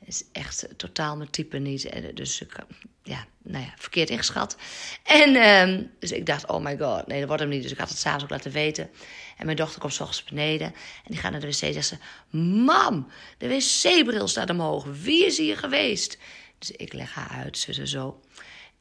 is 0.06 0.24
echt 0.32 0.68
totaal 0.78 1.18
mijn 1.18 1.30
type 1.30 1.58
niet. 1.58 1.90
Dus 2.16 2.42
ik, 2.42 2.56
ja, 3.04 3.26
nou 3.42 3.64
ja, 3.64 3.74
verkeerd 3.78 4.10
ingeschat. 4.10 4.58
En 5.04 5.36
um, 5.36 5.92
dus 6.00 6.12
ik 6.12 6.26
dacht, 6.26 6.48
oh 6.48 6.64
my 6.64 6.78
god, 6.78 7.08
nee, 7.08 7.20
dat 7.20 7.28
wordt 7.28 7.42
hem 7.44 7.52
niet. 7.52 7.62
Dus 7.62 7.72
ik 7.72 7.78
had 7.78 7.90
het 7.90 7.98
s'avonds 7.98 8.24
ook 8.24 8.30
laten 8.30 8.52
weten. 8.52 8.90
En 9.38 9.46
mijn 9.46 9.58
dochter 9.58 9.80
komt 9.80 9.94
s 9.94 10.24
beneden. 10.24 10.68
En 10.68 11.12
die 11.12 11.18
gaat 11.18 11.32
naar 11.32 11.42
de 11.42 11.48
wc 11.48 11.62
en 11.62 11.74
zegt 11.74 11.88
ze... 11.88 11.98
Mam, 12.38 13.08
de 13.38 13.48
wc-bril 13.48 14.28
staat 14.28 14.50
omhoog. 14.50 14.86
Wie 15.02 15.26
is 15.26 15.38
hier 15.38 15.58
geweest? 15.58 16.18
Dus 16.60 16.72
ik 16.72 16.94
leg 16.94 17.14
haar 17.14 17.30
uit, 17.30 17.58
zo, 17.58 17.86
zo. 17.86 18.22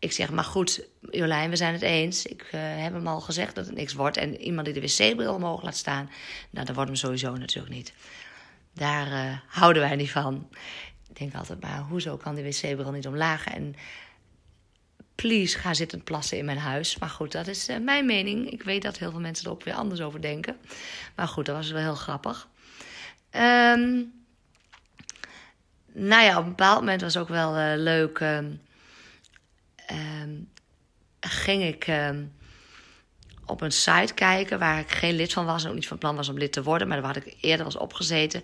Ik 0.02 0.12
zeg, 0.12 0.30
maar 0.30 0.44
goed, 0.44 0.84
Jolijn, 1.10 1.50
we 1.50 1.56
zijn 1.56 1.72
het 1.72 1.82
eens. 1.82 2.26
Ik 2.26 2.42
uh, 2.42 2.60
heb 2.62 2.92
hem 2.92 3.06
al 3.06 3.20
gezegd 3.20 3.54
dat 3.54 3.66
het 3.66 3.74
niks 3.74 3.92
wordt. 3.92 4.16
En 4.16 4.40
iemand 4.40 4.66
die 4.66 4.74
de 4.74 4.80
wc-bril 4.80 5.34
omhoog 5.34 5.62
laat 5.62 5.76
staan... 5.76 6.10
Nou, 6.50 6.66
dat 6.66 6.74
wordt 6.74 6.90
hem 6.90 6.98
sowieso 6.98 7.36
natuurlijk 7.36 7.74
niet. 7.74 7.92
Daar 8.74 9.06
uh, 9.06 9.38
houden 9.46 9.82
wij 9.82 9.96
niet 9.96 10.10
van. 10.10 10.48
Ik 11.08 11.18
denk 11.18 11.34
altijd, 11.34 11.60
maar 11.60 11.78
hoezo 11.78 12.16
kan 12.16 12.34
die 12.34 12.44
wc-bril 12.44 12.92
niet 12.92 13.06
omlaag? 13.06 13.46
En 13.46 13.74
please, 15.14 15.58
ga 15.58 15.74
zitten 15.74 16.02
plassen 16.04 16.38
in 16.38 16.44
mijn 16.44 16.58
huis. 16.58 16.98
Maar 16.98 17.08
goed, 17.10 17.32
dat 17.32 17.46
is 17.46 17.68
uh, 17.68 17.78
mijn 17.78 18.06
mening. 18.06 18.50
Ik 18.50 18.62
weet 18.62 18.82
dat 18.82 18.98
heel 18.98 19.10
veel 19.10 19.20
mensen 19.20 19.44
er 19.46 19.52
ook 19.52 19.64
weer 19.64 19.74
anders 19.74 20.00
over 20.00 20.20
denken. 20.20 20.56
Maar 21.14 21.28
goed, 21.28 21.46
dat 21.46 21.56
was 21.56 21.70
wel 21.70 21.82
heel 21.82 21.94
grappig. 21.94 22.48
Um, 23.30 24.12
nou 25.92 26.22
ja, 26.24 26.38
op 26.38 26.42
een 26.42 26.48
bepaald 26.48 26.78
moment 26.78 27.00
was 27.00 27.16
ook 27.16 27.28
wel 27.28 27.76
leuk. 27.76 28.20
Um, 29.90 30.48
ging 31.20 31.62
ik 31.62 31.86
op 33.46 33.60
een 33.60 33.72
site 33.72 34.14
kijken 34.14 34.58
waar 34.58 34.78
ik 34.78 34.90
geen 34.90 35.16
lid 35.16 35.32
van 35.32 35.44
was 35.44 35.62
en 35.62 35.68
ook 35.68 35.74
niet 35.74 35.86
van 35.86 35.98
plan 35.98 36.16
was 36.16 36.28
om 36.28 36.38
lid 36.38 36.52
te 36.52 36.62
worden, 36.62 36.88
maar 36.88 36.96
daar 36.96 37.14
had 37.14 37.24
ik 37.26 37.36
eerder 37.40 37.64
was 37.64 37.76
opgezeten. 37.76 38.42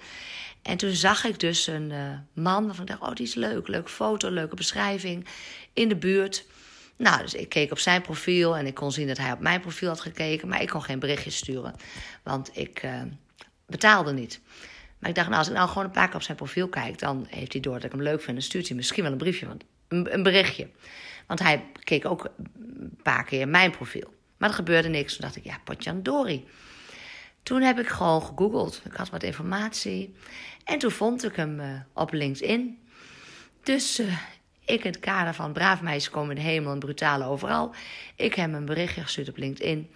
En 0.63 0.77
toen 0.77 0.91
zag 0.91 1.25
ik 1.25 1.41
dus 1.41 1.67
een 1.67 1.91
uh, 1.91 2.19
man 2.33 2.67
waarvan 2.67 2.85
ik 2.85 2.91
dacht: 2.91 3.03
oh, 3.03 3.15
die 3.15 3.27
is 3.27 3.35
leuk. 3.35 3.69
Leuke 3.69 3.91
foto, 3.91 4.31
leuke 4.31 4.55
beschrijving. 4.55 5.27
In 5.73 5.89
de 5.89 5.97
buurt. 5.97 6.47
Nou, 6.97 7.23
dus 7.23 7.35
ik 7.35 7.49
keek 7.49 7.71
op 7.71 7.79
zijn 7.79 8.03
profiel 8.03 8.57
en 8.57 8.67
ik 8.67 8.75
kon 8.75 8.93
zien 8.93 9.07
dat 9.07 9.19
hij 9.19 9.33
op 9.33 9.41
mijn 9.41 9.61
profiel 9.61 9.89
had 9.89 10.01
gekeken. 10.01 10.49
Maar 10.49 10.63
ik 10.63 10.69
kon 10.69 10.83
geen 10.83 10.99
berichtjes 10.99 11.37
sturen, 11.37 11.75
want 12.23 12.51
ik 12.57 12.83
uh, 12.83 13.03
betaalde 13.67 14.13
niet. 14.13 14.41
Maar 14.99 15.11
ik 15.11 15.17
dacht, 15.17 15.29
nou, 15.29 15.39
als 15.39 15.49
ik 15.49 15.55
nou 15.55 15.69
gewoon 15.69 15.85
een 15.85 15.91
paar 15.91 16.07
keer 16.07 16.17
op 16.17 16.23
zijn 16.23 16.37
profiel 16.37 16.69
kijk, 16.69 16.99
dan 16.99 17.27
heeft 17.31 17.53
hij 17.53 17.61
door 17.61 17.75
dat 17.75 17.85
ik 17.85 17.93
hem 17.93 18.03
leuk 18.03 18.23
vind. 18.23 18.37
Dan 18.37 18.47
stuurt 18.47 18.69
hij 18.69 18.77
misschien 18.77 19.03
wel 19.03 19.13
een 19.13 19.19
briefje, 19.19 19.47
want, 19.47 19.65
een 19.89 20.23
berichtje. 20.23 20.69
Want 21.29 21.41
hij 21.41 21.65
keek 21.85 22.05
ook 22.05 22.31
een 22.61 22.99
paar 23.03 23.25
keer 23.25 23.49
mijn 23.49 23.71
profiel. 23.71 24.15
Maar 24.37 24.49
er 24.49 24.55
gebeurde 24.55 24.89
niks. 24.89 25.13
Toen 25.13 25.21
dacht 25.21 25.37
ik, 25.37 25.45
ja, 25.45 25.59
potjandori. 25.65 26.49
Toen 27.43 27.63
heb 27.63 27.79
ik 27.79 27.89
gewoon 27.89 28.23
gegoogeld. 28.23 28.83
Ik 28.85 28.93
had 28.93 29.11
wat 29.11 29.23
informatie. 29.23 30.15
En 30.65 30.79
toen 30.79 30.91
vond 30.91 31.25
ik 31.25 31.37
hem 31.37 31.61
uh, 31.61 31.67
op 31.93 32.13
LinkedIn. 32.13 32.79
Dus 33.63 34.01
uh, 34.01 34.19
ik 34.65 34.85
in 34.85 34.91
het 34.91 35.01
kader 35.01 35.35
van 35.35 35.53
Braaf 35.53 35.83
meisje 35.83 36.11
komen 36.11 36.37
in 36.37 36.43
de 36.43 36.49
hemel 36.49 36.73
en 36.73 36.79
brutale 36.79 37.25
overal. 37.25 37.75
Ik 38.17 38.35
heb 38.35 38.47
hem 38.47 38.55
een 38.55 38.65
berichtje 38.65 39.03
gestuurd 39.03 39.29
op 39.29 39.37
LinkedIn. 39.37 39.91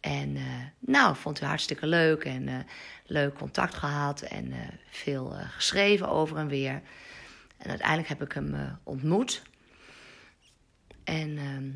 En 0.00 0.36
uh, 0.36 0.42
nou, 0.78 1.16
vond 1.16 1.38
hij 1.38 1.48
hartstikke 1.48 1.86
leuk 1.86 2.24
en 2.24 2.66
leuk 3.06 3.34
contact 3.34 3.74
gehad 3.74 4.20
en 4.20 4.52
veel 4.90 5.36
geschreven 5.50 6.08
over 6.08 6.36
en 6.36 6.48
weer. 6.48 6.82
En 7.56 7.68
uiteindelijk 7.68 8.08
heb 8.08 8.22
ik 8.22 8.32
hem 8.32 8.78
ontmoet. 8.82 9.42
En 11.04 11.38
ehm, 11.38 11.70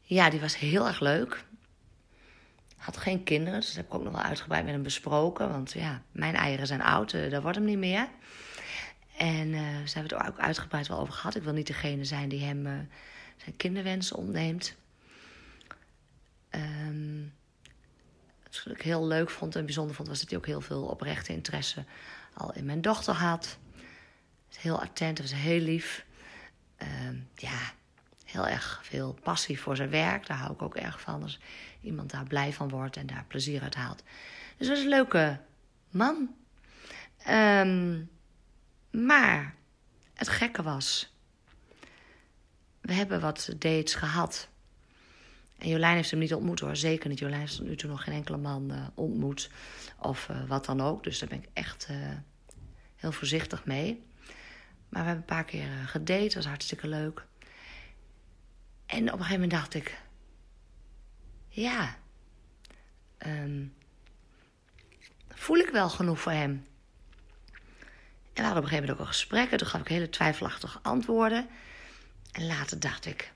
ja, 0.00 0.30
die 0.30 0.40
was 0.40 0.58
heel 0.58 0.86
erg 0.86 1.00
leuk. 1.00 1.44
Had 2.76 2.96
geen 2.96 3.24
kinderen, 3.24 3.60
dus 3.60 3.66
dat 3.66 3.76
heb 3.76 3.86
ik 3.86 3.94
ook 3.94 4.02
nog 4.02 4.12
wel 4.12 4.22
uitgebreid 4.22 4.64
met 4.64 4.72
hem 4.72 4.82
besproken. 4.82 5.50
Want 5.50 5.72
ja, 5.72 6.02
mijn 6.12 6.34
eieren 6.34 6.66
zijn 6.66 6.82
oud, 6.82 7.12
uh, 7.12 7.30
dat 7.30 7.42
wordt 7.42 7.56
hem 7.56 7.66
niet 7.66 7.78
meer. 7.78 8.08
En 9.16 9.48
uh, 9.48 9.60
ze 9.86 9.98
hebben 9.98 10.18
het 10.18 10.28
ook 10.28 10.38
uitgebreid 10.38 10.88
wel 10.88 10.98
over 10.98 11.14
gehad. 11.14 11.34
Ik 11.34 11.42
wil 11.42 11.52
niet 11.52 11.66
degene 11.66 12.04
zijn 12.04 12.28
die 12.28 12.44
hem 12.44 12.66
uh, 12.66 12.72
zijn 13.36 13.56
kinderwensen 13.56 14.16
ontneemt. 14.16 14.74
Um, 16.50 17.32
wat 18.64 18.74
ik 18.74 18.82
heel 18.82 19.06
leuk 19.06 19.30
vond 19.30 19.56
en 19.56 19.64
bijzonder 19.64 19.94
vond, 19.94 20.08
was 20.08 20.20
dat 20.20 20.28
hij 20.28 20.38
ook 20.38 20.46
heel 20.46 20.60
veel 20.60 20.82
oprechte 20.82 21.32
interesse 21.32 21.84
al 22.34 22.54
in 22.54 22.64
mijn 22.64 22.80
dochter 22.80 23.14
had. 23.14 23.58
Heel 24.56 24.80
attent, 24.80 25.20
was 25.20 25.34
heel 25.34 25.60
lief. 25.60 26.04
Um, 26.82 27.28
ja, 27.34 27.72
heel 28.24 28.46
erg 28.46 28.80
veel 28.82 29.18
passie 29.22 29.60
voor 29.60 29.76
zijn 29.76 29.90
werk. 29.90 30.26
Daar 30.26 30.36
hou 30.36 30.52
ik 30.52 30.62
ook 30.62 30.76
erg 30.76 31.00
van. 31.00 31.22
Als 31.22 31.40
iemand 31.80 32.10
daar 32.10 32.26
blij 32.26 32.52
van 32.52 32.68
wordt 32.68 32.96
en 32.96 33.06
daar 33.06 33.24
plezier 33.28 33.62
uit 33.62 33.74
haalt. 33.74 34.02
Dus 34.56 34.66
dat 34.66 34.76
is 34.76 34.82
een 34.82 34.88
leuke 34.88 35.40
man. 35.90 36.34
Um, 37.28 38.10
maar 38.90 39.54
het 40.14 40.28
gekke 40.28 40.62
was. 40.62 41.14
We 42.80 42.92
hebben 42.92 43.20
wat 43.20 43.54
dates 43.58 43.94
gehad. 43.94 44.48
En 45.58 45.68
Jolijn 45.68 45.94
heeft 45.94 46.10
hem 46.10 46.20
niet 46.20 46.34
ontmoet 46.34 46.60
hoor. 46.60 46.76
Zeker 46.76 47.08
niet. 47.08 47.18
Jolijn 47.18 47.40
heeft 47.40 47.60
nu 47.60 47.76
toe 47.76 47.90
nog 47.90 48.04
geen 48.04 48.14
enkele 48.14 48.36
man 48.36 48.72
uh, 48.72 48.86
ontmoet. 48.94 49.50
Of 49.98 50.28
uh, 50.28 50.44
wat 50.48 50.64
dan 50.64 50.80
ook. 50.80 51.04
Dus 51.04 51.18
daar 51.18 51.28
ben 51.28 51.38
ik 51.38 51.48
echt 51.52 51.88
uh, 51.90 51.96
heel 52.96 53.12
voorzichtig 53.12 53.64
mee. 53.64 54.02
Maar 54.92 55.02
we 55.02 55.08
hebben 55.08 55.16
een 55.28 55.36
paar 55.36 55.44
keer 55.44 55.68
gedate. 55.86 56.24
Dat 56.24 56.34
was 56.34 56.46
hartstikke 56.46 56.86
leuk. 56.86 57.26
En 58.86 59.02
op 59.02 59.18
een 59.18 59.24
gegeven 59.24 59.40
moment 59.40 59.50
dacht 59.50 59.74
ik, 59.74 59.98
ja, 61.48 61.96
um, 63.26 63.74
voel 65.28 65.56
ik 65.56 65.68
wel 65.68 65.90
genoeg 65.90 66.20
voor 66.20 66.32
hem? 66.32 66.50
En 66.50 66.68
we 68.32 68.42
hadden 68.42 68.56
op 68.58 68.62
een 68.62 68.68
gegeven 68.68 68.80
moment 68.80 68.92
ook 68.92 69.06
een 69.06 69.12
gesprek. 69.12 69.50
En 69.50 69.58
toen 69.58 69.66
gaf 69.66 69.80
ik 69.80 69.88
hele 69.88 70.08
twijfelachtige 70.08 70.78
antwoorden. 70.82 71.48
En 72.32 72.46
later 72.46 72.80
dacht 72.80 73.06
ik, 73.06 73.32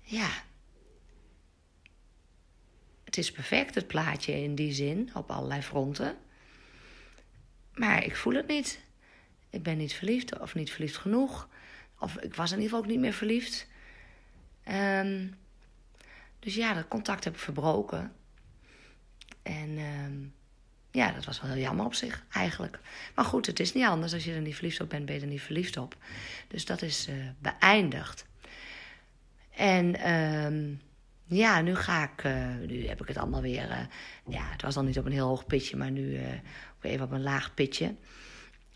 ja, 0.00 0.30
het 3.04 3.18
is 3.18 3.32
perfect, 3.32 3.74
het 3.74 3.86
plaatje 3.86 4.42
in 4.42 4.54
die 4.54 4.72
zin, 4.72 5.10
op 5.14 5.30
allerlei 5.30 5.62
fronten. 5.62 6.16
Maar 7.74 8.04
ik 8.04 8.16
voel 8.16 8.34
het 8.34 8.46
niet. 8.46 8.80
Ik 9.52 9.62
ben 9.62 9.76
niet 9.76 9.92
verliefd 9.92 10.38
of 10.38 10.54
niet 10.54 10.70
verliefd 10.70 10.96
genoeg. 10.96 11.48
Of 11.98 12.16
ik 12.16 12.34
was 12.34 12.50
in 12.50 12.56
ieder 12.56 12.70
geval 12.70 12.84
ook 12.84 12.90
niet 12.90 13.00
meer 13.00 13.12
verliefd. 13.12 13.66
Um, 14.68 15.34
dus 16.38 16.54
ja, 16.54 16.74
dat 16.74 16.88
contact 16.88 17.24
heb 17.24 17.34
ik 17.34 17.38
verbroken. 17.40 18.12
En 19.42 19.78
um, 19.78 20.34
ja, 20.90 21.12
dat 21.12 21.24
was 21.24 21.40
wel 21.40 21.50
heel 21.50 21.62
jammer 21.62 21.86
op 21.86 21.94
zich, 21.94 22.24
eigenlijk. 22.32 22.80
Maar 23.14 23.24
goed, 23.24 23.46
het 23.46 23.60
is 23.60 23.72
niet 23.72 23.84
anders. 23.84 24.12
Als 24.12 24.24
je 24.24 24.32
er 24.32 24.40
niet 24.40 24.54
verliefd 24.54 24.80
op 24.80 24.88
bent, 24.88 25.06
ben 25.06 25.14
je 25.14 25.20
er 25.20 25.26
niet 25.26 25.42
verliefd 25.42 25.76
op. 25.76 25.96
Dus 26.48 26.64
dat 26.64 26.82
is 26.82 27.08
uh, 27.08 27.14
beëindigd. 27.38 28.26
En 29.50 30.12
um, 30.12 30.80
ja, 31.24 31.60
nu 31.60 31.74
ga 31.74 32.02
ik, 32.02 32.24
uh, 32.24 32.54
nu 32.66 32.86
heb 32.86 33.00
ik 33.00 33.08
het 33.08 33.16
allemaal 33.16 33.42
weer, 33.42 33.70
uh, 33.70 33.78
ja, 34.28 34.50
het 34.50 34.62
was 34.62 34.74
dan 34.74 34.86
niet 34.86 34.98
op 34.98 35.04
een 35.04 35.12
heel 35.12 35.28
hoog 35.28 35.46
pitje, 35.46 35.76
maar 35.76 35.90
nu 35.90 36.20
even 36.80 37.04
op 37.04 37.10
een 37.10 37.22
laag 37.22 37.54
pitje. 37.54 37.94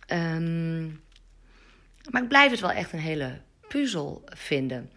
Um, 0.06 1.02
maar 2.10 2.22
ik 2.22 2.28
blijf 2.28 2.50
het 2.50 2.60
wel 2.60 2.70
echt 2.70 2.92
een 2.92 2.98
hele 2.98 3.40
puzzel 3.68 4.25
vinden. 4.25 4.90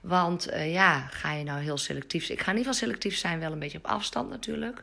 Want 0.00 0.50
uh, 0.50 0.72
ja, 0.72 1.06
ga 1.06 1.32
je 1.32 1.44
nou 1.44 1.60
heel 1.60 1.78
selectief... 1.78 2.28
Ik 2.28 2.40
ga 2.40 2.50
ieder 2.50 2.56
geval 2.56 2.74
selectief 2.74 3.16
zijn, 3.16 3.38
wel 3.38 3.52
een 3.52 3.58
beetje 3.58 3.78
op 3.78 3.86
afstand 3.86 4.30
natuurlijk. 4.30 4.82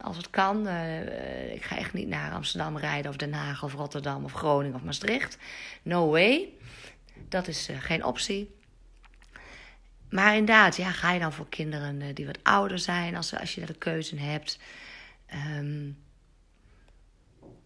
Als 0.00 0.16
het 0.16 0.30
kan. 0.30 0.66
Uh, 0.66 1.54
ik 1.54 1.62
ga 1.64 1.76
echt 1.76 1.92
niet 1.92 2.08
naar 2.08 2.32
Amsterdam 2.32 2.78
rijden 2.78 3.10
of 3.10 3.16
Den 3.16 3.32
Haag 3.32 3.62
of 3.62 3.74
Rotterdam 3.74 4.24
of 4.24 4.32
Groningen 4.32 4.76
of 4.76 4.82
Maastricht. 4.82 5.38
No 5.82 6.10
way. 6.10 6.48
Dat 7.28 7.48
is 7.48 7.70
uh, 7.70 7.76
geen 7.80 8.04
optie. 8.04 8.54
Maar 10.10 10.32
inderdaad, 10.36 10.76
ja, 10.76 10.90
ga 10.90 11.12
je 11.12 11.20
dan 11.20 11.32
voor 11.32 11.48
kinderen 11.48 12.14
die 12.14 12.26
wat 12.26 12.38
ouder 12.42 12.78
zijn, 12.78 13.16
als, 13.16 13.34
als 13.34 13.54
je 13.54 13.66
de 13.66 13.74
keuze 13.74 14.16
hebt. 14.16 14.58
Um, 15.58 15.98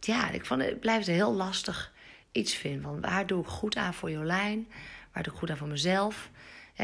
ja, 0.01 0.31
ik, 0.31 0.47
vond, 0.47 0.63
het 0.83 1.07
heel 1.07 1.35
lastig 1.35 1.93
iets 2.33 2.55
vinden. 2.55 3.01
Waar 3.01 3.27
doe 3.27 3.43
ik 3.43 3.49
goed 3.49 3.77
aan 3.77 3.95
voor 3.95 4.11
Jolijn? 4.11 4.69
Waar 5.13 5.23
doe 5.23 5.33
ik 5.33 5.39
goed 5.39 5.51
aan 5.51 5.57
voor 5.57 5.69
mezelf? 5.69 6.31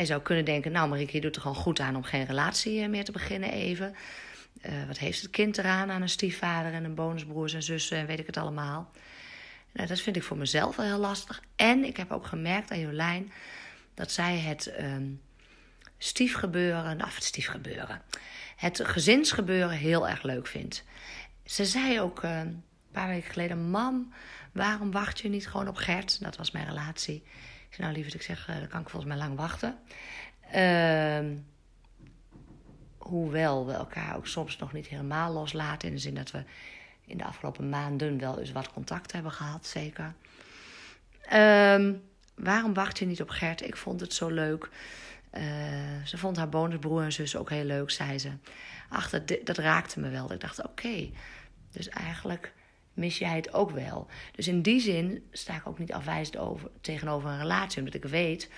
je 0.01 0.07
zou 0.07 0.23
kunnen 0.23 0.45
denken, 0.45 0.73
nou 0.73 0.89
Marieke, 0.89 1.17
je 1.17 1.21
doet 1.21 1.37
er 1.37 1.43
gewoon 1.43 1.57
goed 1.57 1.81
aan 1.81 1.97
om 1.97 2.03
geen 2.03 2.27
relatie 2.27 2.83
eh, 2.83 2.89
meer 2.89 3.05
te 3.05 3.13
beginnen 3.13 3.51
even. 3.51 3.95
Uh, 4.67 4.87
wat 4.87 4.99
heeft 4.99 5.23
het 5.23 5.31
kind 5.31 5.59
eraan 5.59 5.91
aan 5.91 6.03
een 6.03 6.09
stiefvader 6.09 6.73
en 6.73 6.85
een 6.85 6.95
bonusbroers 6.95 7.55
en 7.55 7.63
zussen 7.63 7.99
en 7.99 8.07
weet 8.07 8.19
ik 8.19 8.27
het 8.27 8.37
allemaal. 8.37 8.91
Nou, 9.73 9.89
dat 9.89 10.01
vind 10.01 10.17
ik 10.17 10.23
voor 10.23 10.37
mezelf 10.37 10.77
wel 10.77 10.87
heel 10.87 10.99
lastig. 10.99 11.43
En 11.57 11.85
ik 11.85 11.97
heb 11.97 12.11
ook 12.11 12.27
gemerkt 12.27 12.71
aan 12.71 12.81
Jolijn 12.81 13.33
dat 13.95 14.11
zij 14.11 14.39
het 14.39 14.75
um, 14.81 15.21
stiefgebeuren, 15.99 17.05
of 17.05 17.15
het 17.15 17.25
stiefgebeuren, 17.25 18.03
het 18.57 18.81
gezinsgebeuren 18.85 19.77
heel 19.77 20.09
erg 20.09 20.23
leuk 20.23 20.47
vindt. 20.47 20.85
Ze 21.45 21.65
zei 21.65 22.01
ook 22.01 22.23
een 22.23 22.65
paar 22.95 23.09
weken 23.09 23.31
geleden, 23.31 23.71
mam, 23.71 24.13
waarom 24.53 24.91
wacht 24.91 25.21
je 25.21 25.29
niet 25.29 25.49
gewoon 25.49 25.69
op 25.69 25.77
Gert? 25.77 26.21
Dat 26.21 26.37
was 26.37 26.51
mijn 26.51 26.67
relatie 26.67 27.23
nou 27.79 27.93
lieverd, 27.93 28.15
ik 28.15 28.23
zeg, 28.23 28.49
uh, 28.49 28.59
dan 28.59 28.69
kan 28.69 28.81
ik 28.81 28.89
volgens 28.89 29.13
mij 29.13 29.21
lang 29.21 29.37
wachten. 29.37 29.79
Uh, 30.55 31.39
hoewel 32.99 33.67
we 33.67 33.73
elkaar 33.73 34.17
ook 34.17 34.27
soms 34.27 34.57
nog 34.57 34.73
niet 34.73 34.87
helemaal 34.87 35.33
loslaten. 35.33 35.89
In 35.89 35.95
de 35.95 36.01
zin 36.01 36.15
dat 36.15 36.31
we 36.31 36.45
in 37.07 37.19
de 37.19 37.25
afgelopen 37.25 37.69
maanden 37.69 38.19
wel 38.19 38.39
eens 38.39 38.53
wat 38.53 38.73
contact 38.73 39.13
hebben 39.13 39.33
gehad, 39.33 39.67
zeker. 39.67 40.15
Um, 41.33 42.03
waarom 42.35 42.75
wacht 42.75 42.99
je 42.99 43.07
niet 43.07 43.23
op 43.23 43.31
Gert? 43.31 43.63
Ik 43.63 43.77
vond 43.77 44.01
het 44.01 44.13
zo 44.13 44.29
leuk. 44.29 44.69
Uh, 45.33 45.43
ze 46.05 46.19
vond 46.19 46.37
haar 46.37 46.49
bonusbroer 46.49 47.03
en 47.03 47.13
zus 47.13 47.37
ook 47.37 47.51
heel 47.51 47.65
leuk, 47.65 47.91
zei 47.91 48.19
ze. 48.19 48.31
Ach, 48.89 49.11
dat, 49.11 49.37
dat 49.45 49.59
raakte 49.59 50.01
me 50.01 50.09
wel. 50.09 50.33
Ik 50.33 50.41
dacht, 50.41 50.67
oké, 50.67 51.11
dus 51.71 51.89
eigenlijk 51.89 52.53
mis 52.95 53.19
jij 53.19 53.37
het 53.37 53.53
ook 53.53 53.71
wel. 53.71 54.07
Dus 54.33 54.49
in 54.49 54.63
die 54.63 54.81
zin 54.81 55.29
sta 55.33 55.57
ik 55.57 55.67
ook 55.67 55.79
niet 55.79 55.93
afwijzend 55.93 56.37
over, 56.37 56.71
tegenover 56.81 57.31
een 57.31 57.39
relatie. 57.39 57.79
Omdat 57.79 57.95
ik 57.95 58.05
weet 58.05 58.51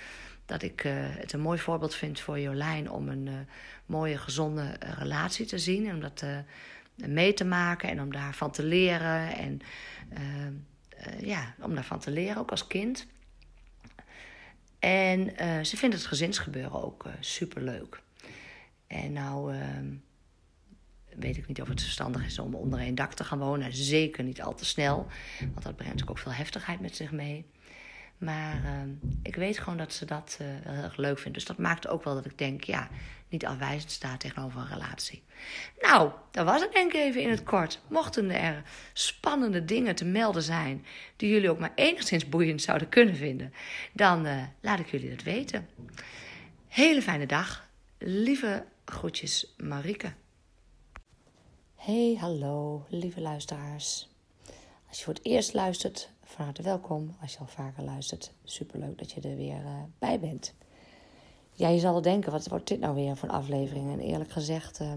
dat 0.45 0.63
ik 0.63 0.85
uh, 0.85 0.93
het 0.97 1.33
een 1.33 1.41
mooi 1.41 1.59
voorbeeld 1.59 1.95
vind 1.95 2.21
voor 2.21 2.41
Jolijn... 2.41 2.91
om 2.91 3.09
een 3.09 3.27
uh, 3.27 3.35
mooie, 3.87 4.19
gezonde 4.19 4.77
relatie 4.79 5.47
te 5.47 5.59
zien. 5.59 5.87
En 5.87 5.95
om 5.95 6.01
dat 6.01 6.25
mee 6.95 7.35
te 7.35 7.45
maken 7.45 7.89
en 7.89 8.01
om 8.01 8.13
daarvan 8.13 8.51
te 8.51 8.65
leren. 8.65 9.37
En 9.37 9.61
ja, 11.21 11.55
om 11.61 11.75
daarvan 11.75 12.01
te 12.01 12.11
leren, 12.11 12.37
ook 12.37 12.51
als 12.51 12.67
kind... 12.67 13.07
En 14.79 15.31
ze 15.67 15.77
vindt 15.77 15.97
het 15.97 16.07
gezinsgebeuren 16.07 16.83
ook 16.83 17.05
superleuk. 17.21 18.01
En 18.87 19.13
nou 19.13 19.55
uh, 19.55 19.61
weet 21.19 21.37
ik 21.37 21.47
niet 21.47 21.61
of 21.61 21.69
het 21.69 21.83
verstandig 21.83 22.25
is 22.25 22.39
om 22.39 22.55
onder 22.55 22.79
één 22.79 22.95
dak 22.95 23.15
te 23.15 23.25
gaan 23.25 23.39
wonen. 23.39 23.75
Zeker 23.75 24.25
niet 24.25 24.43
al 24.43 24.55
te 24.55 24.65
snel, 24.65 25.07
want 25.41 25.63
dat 25.63 25.77
brengt 25.77 26.09
ook 26.09 26.19
veel 26.19 26.33
heftigheid 26.33 26.81
met 26.81 26.97
zich 26.97 27.13
mee. 27.13 27.47
Maar 28.19 28.65
ehm, 28.65 28.89
ik 29.23 29.37
weet 29.37 29.59
gewoon 29.59 29.79
dat 29.79 29.93
ze 29.93 30.05
dat 30.05 30.37
wel 30.39 30.75
heel 30.75 30.83
erg 30.83 30.97
leuk 30.97 31.19
vindt. 31.19 31.35
Dus 31.35 31.47
dat 31.47 31.59
maakt 31.59 31.89
ook 31.89 32.05
wel 32.05 32.15
dat 32.15 32.25
ik 32.25 32.39
denk, 32.39 32.65
ja, 32.65 32.89
niet 33.29 33.47
afwijzend 33.47 33.91
staat 33.91 34.21
tegenover 34.21 34.61
een 34.61 34.69
relatie. 34.69 35.23
Nou, 35.81 36.11
dat 36.31 36.45
was 36.45 36.61
het 36.61 36.73
denk 36.73 36.93
ik 36.93 37.01
even 37.01 37.23
in 37.23 37.31
het 37.31 37.43
kort. 37.43 37.81
Mochten 37.89 38.31
er 38.31 38.63
spannende 38.93 39.65
dingen 39.65 39.95
te 39.95 40.05
melden 40.05 40.43
zijn 40.43 40.85
die 41.17 41.31
jullie 41.31 41.51
ook 41.51 41.59
maar 41.59 41.73
enigszins 41.75 42.29
boeiend 42.29 42.63
zouden 42.63 42.89
kunnen 42.89 43.17
vinden, 43.17 43.53
dan 43.93 44.27
uh, 44.27 44.43
laat 44.61 44.79
ik 44.79 44.91
jullie 44.91 45.11
dat 45.11 45.23
weten. 45.23 45.69
Hele 46.69 47.03
fijne 47.03 47.27
dag. 47.27 47.69
Lieve 47.99 48.65
groetjes, 48.85 49.55
Marike. 49.57 50.13
Hey, 51.87 52.17
hallo, 52.21 52.83
lieve 52.89 53.21
luisteraars. 53.21 54.09
Als 54.89 54.99
je 54.99 55.05
voor 55.05 55.15
het 55.15 55.25
eerst 55.25 55.55
luistert, 55.55 56.11
van 56.25 56.45
harte 56.45 56.63
welkom. 56.63 57.17
Als 57.21 57.33
je 57.33 57.39
al 57.39 57.47
vaker 57.47 57.83
luistert, 57.83 58.33
superleuk 58.45 58.99
dat 58.99 59.13
je 59.13 59.21
er 59.21 59.37
weer 59.37 59.61
uh, 59.61 59.83
bij 59.99 60.21
bent. 60.21 60.55
Ja, 61.53 61.69
je 61.69 61.79
zal 61.79 62.03
denken, 62.03 62.33
wat 62.33 62.49
wordt 62.49 62.69
dit 62.69 62.81
nou 62.81 62.95
weer 62.95 63.17
voor 63.17 63.29
een 63.29 63.35
aflevering? 63.35 63.93
En 63.93 64.01
eerlijk 64.01 64.31
gezegd 64.31 64.81
uh, 64.81 64.93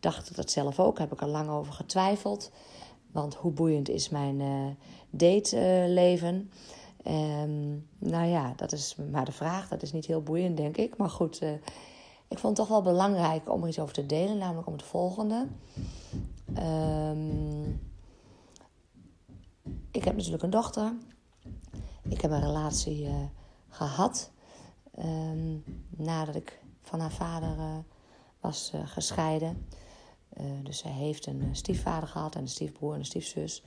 dacht 0.00 0.30
ik 0.30 0.36
dat 0.36 0.50
zelf 0.50 0.80
ook. 0.80 0.98
Heb 0.98 1.12
ik 1.12 1.20
er 1.20 1.28
lang 1.28 1.48
over 1.48 1.72
getwijfeld. 1.72 2.50
Want 3.12 3.34
hoe 3.34 3.52
boeiend 3.52 3.88
is 3.88 4.08
mijn 4.08 4.40
uh, 4.40 4.66
dateleven? 5.10 6.50
Um, 7.06 7.88
nou 7.98 8.26
ja, 8.26 8.52
dat 8.56 8.72
is 8.72 8.96
maar 9.10 9.24
de 9.24 9.32
vraag. 9.32 9.68
Dat 9.68 9.82
is 9.82 9.92
niet 9.92 10.06
heel 10.06 10.22
boeiend, 10.22 10.56
denk 10.56 10.76
ik. 10.76 10.96
Maar 10.96 11.10
goed, 11.10 11.42
uh, 11.42 11.50
ik 12.28 12.38
vond 12.38 12.56
het 12.56 12.66
toch 12.66 12.68
wel 12.68 12.92
belangrijk 12.92 13.52
om 13.52 13.62
er 13.62 13.68
iets 13.68 13.78
over 13.78 13.94
te 13.94 14.06
delen. 14.06 14.38
Namelijk 14.38 14.66
om 14.66 14.72
het 14.72 14.82
volgende. 14.82 15.46
Um, 16.58 17.80
ik 19.90 20.04
heb 20.04 20.16
natuurlijk 20.16 20.42
een 20.42 20.50
dochter. 20.50 20.92
Ik 22.08 22.20
heb 22.20 22.30
een 22.30 22.40
relatie 22.40 23.04
uh, 23.04 23.14
gehad 23.68 24.30
um, 24.98 25.64
nadat 25.90 26.34
ik 26.34 26.60
van 26.82 27.00
haar 27.00 27.12
vader 27.12 27.56
uh, 27.56 27.76
was 28.40 28.72
uh, 28.74 28.80
gescheiden. 28.86 29.66
dus 30.62 30.78
zij 30.78 30.90
heeft 30.90 31.26
een 31.26 31.48
stiefvader 31.52 32.08
gehad 32.08 32.34
en 32.34 32.40
een 32.40 32.48
stiefbroer 32.48 32.92
en 32.92 32.98
een 32.98 33.04
stiefzus. 33.04 33.64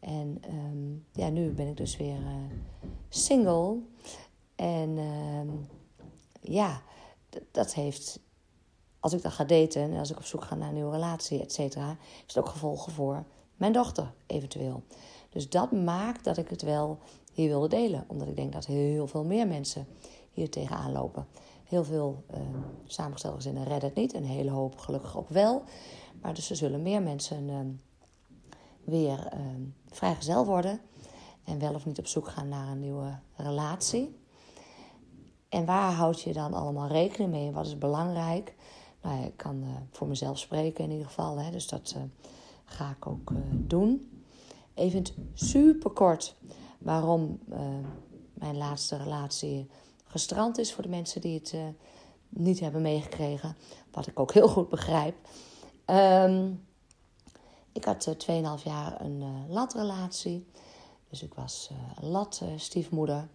En 0.00 0.42
um, 0.50 1.04
ja, 1.12 1.28
nu 1.28 1.50
ben 1.50 1.68
ik 1.68 1.76
dus 1.76 1.96
weer 1.96 2.18
single. 3.08 3.78
En 4.54 4.98
ja, 6.40 6.82
dat 7.50 7.74
heeft 7.74 8.20
als 9.00 9.12
ik 9.12 9.22
dan 9.22 9.30
ga 9.30 9.44
daten 9.44 9.82
en 9.82 9.98
als 9.98 10.10
ik 10.10 10.16
op 10.16 10.24
zoek 10.24 10.44
ga 10.44 10.54
naar 10.54 10.68
een 10.68 10.74
nieuwe 10.74 10.92
relatie, 10.92 11.40
et 11.40 11.52
cetera, 11.52 11.96
heeft 11.98 12.34
het 12.34 12.38
ook 12.38 12.48
gevolgen 12.48 12.92
voor 12.92 13.24
mijn 13.56 13.72
dochter 13.72 14.12
eventueel. 14.26 14.82
Dus 15.28 15.48
dat 15.48 15.72
maakt 15.72 16.24
dat 16.24 16.36
ik 16.36 16.48
het 16.48 16.62
wel 16.62 16.98
hier 17.32 17.48
wilde 17.48 17.68
delen. 17.68 18.04
Omdat 18.06 18.28
ik 18.28 18.36
denk 18.36 18.52
dat 18.52 18.66
heel 18.66 19.06
veel 19.06 19.24
meer 19.24 19.46
mensen 19.46 19.86
hier 20.32 20.50
tegenaan 20.50 20.92
lopen. 20.92 21.26
Heel 21.64 21.84
veel 21.84 22.24
uh, 22.30 22.40
samengestelde 22.84 23.36
gezinnen 23.36 23.64
redden 23.64 23.88
het 23.88 23.98
niet. 23.98 24.14
Een 24.14 24.24
hele 24.24 24.50
hoop 24.50 24.78
gelukkig 24.78 25.16
ook 25.16 25.28
wel. 25.28 25.62
Maar 26.20 26.34
dus 26.34 26.50
er 26.50 26.56
zullen 26.56 26.82
meer 26.82 27.02
mensen 27.02 27.48
uh, 27.48 27.58
weer 28.84 29.32
uh, 29.34 29.40
vrijgezel 29.88 30.44
worden. 30.44 30.80
En 31.44 31.58
wel 31.58 31.74
of 31.74 31.86
niet 31.86 31.98
op 31.98 32.06
zoek 32.06 32.28
gaan 32.28 32.48
naar 32.48 32.68
een 32.68 32.80
nieuwe 32.80 33.18
relatie. 33.36 34.16
En 35.56 35.64
waar 35.64 35.92
houd 35.92 36.20
je 36.20 36.32
dan 36.32 36.54
allemaal 36.54 36.88
rekening 36.88 37.30
mee? 37.30 37.52
Wat 37.52 37.66
is 37.66 37.78
belangrijk? 37.78 38.54
Nou 39.02 39.24
ik 39.24 39.36
kan 39.36 39.62
uh, 39.62 39.68
voor 39.90 40.06
mezelf 40.06 40.38
spreken 40.38 40.84
in 40.84 40.90
ieder 40.90 41.06
geval. 41.06 41.38
Hè, 41.38 41.50
dus 41.50 41.68
dat 41.68 41.94
uh, 41.96 42.02
ga 42.64 42.90
ik 42.90 43.06
ook 43.06 43.30
uh, 43.30 43.38
doen. 43.52 44.22
Even 44.74 45.04
super 45.34 45.90
kort 45.90 46.34
waarom 46.78 47.38
mijn 48.34 48.56
laatste 48.56 48.96
relatie 48.96 49.68
gestrand 50.04 50.58
is 50.58 50.72
voor 50.72 50.82
de 50.82 50.88
mensen 50.88 51.20
die 51.20 51.34
het 51.34 51.54
niet 52.28 52.60
hebben 52.60 52.82
meegekregen. 52.82 53.56
Wat 53.90 54.06
ik 54.06 54.20
ook 54.20 54.32
heel 54.32 54.48
goed 54.48 54.68
begrijp. 54.68 55.14
Um, 55.86 56.66
ik 57.72 57.84
had 57.84 58.16
uh, 58.28 58.38
eh, 58.38 58.58
2,5 58.58 58.64
jaar 58.64 59.00
een 59.00 59.24
latrelatie. 59.48 60.46
Dus 61.08 61.22
ik 61.22 61.34
was 61.34 61.70
lat 62.00 62.42
stiefmoeder 62.56 63.28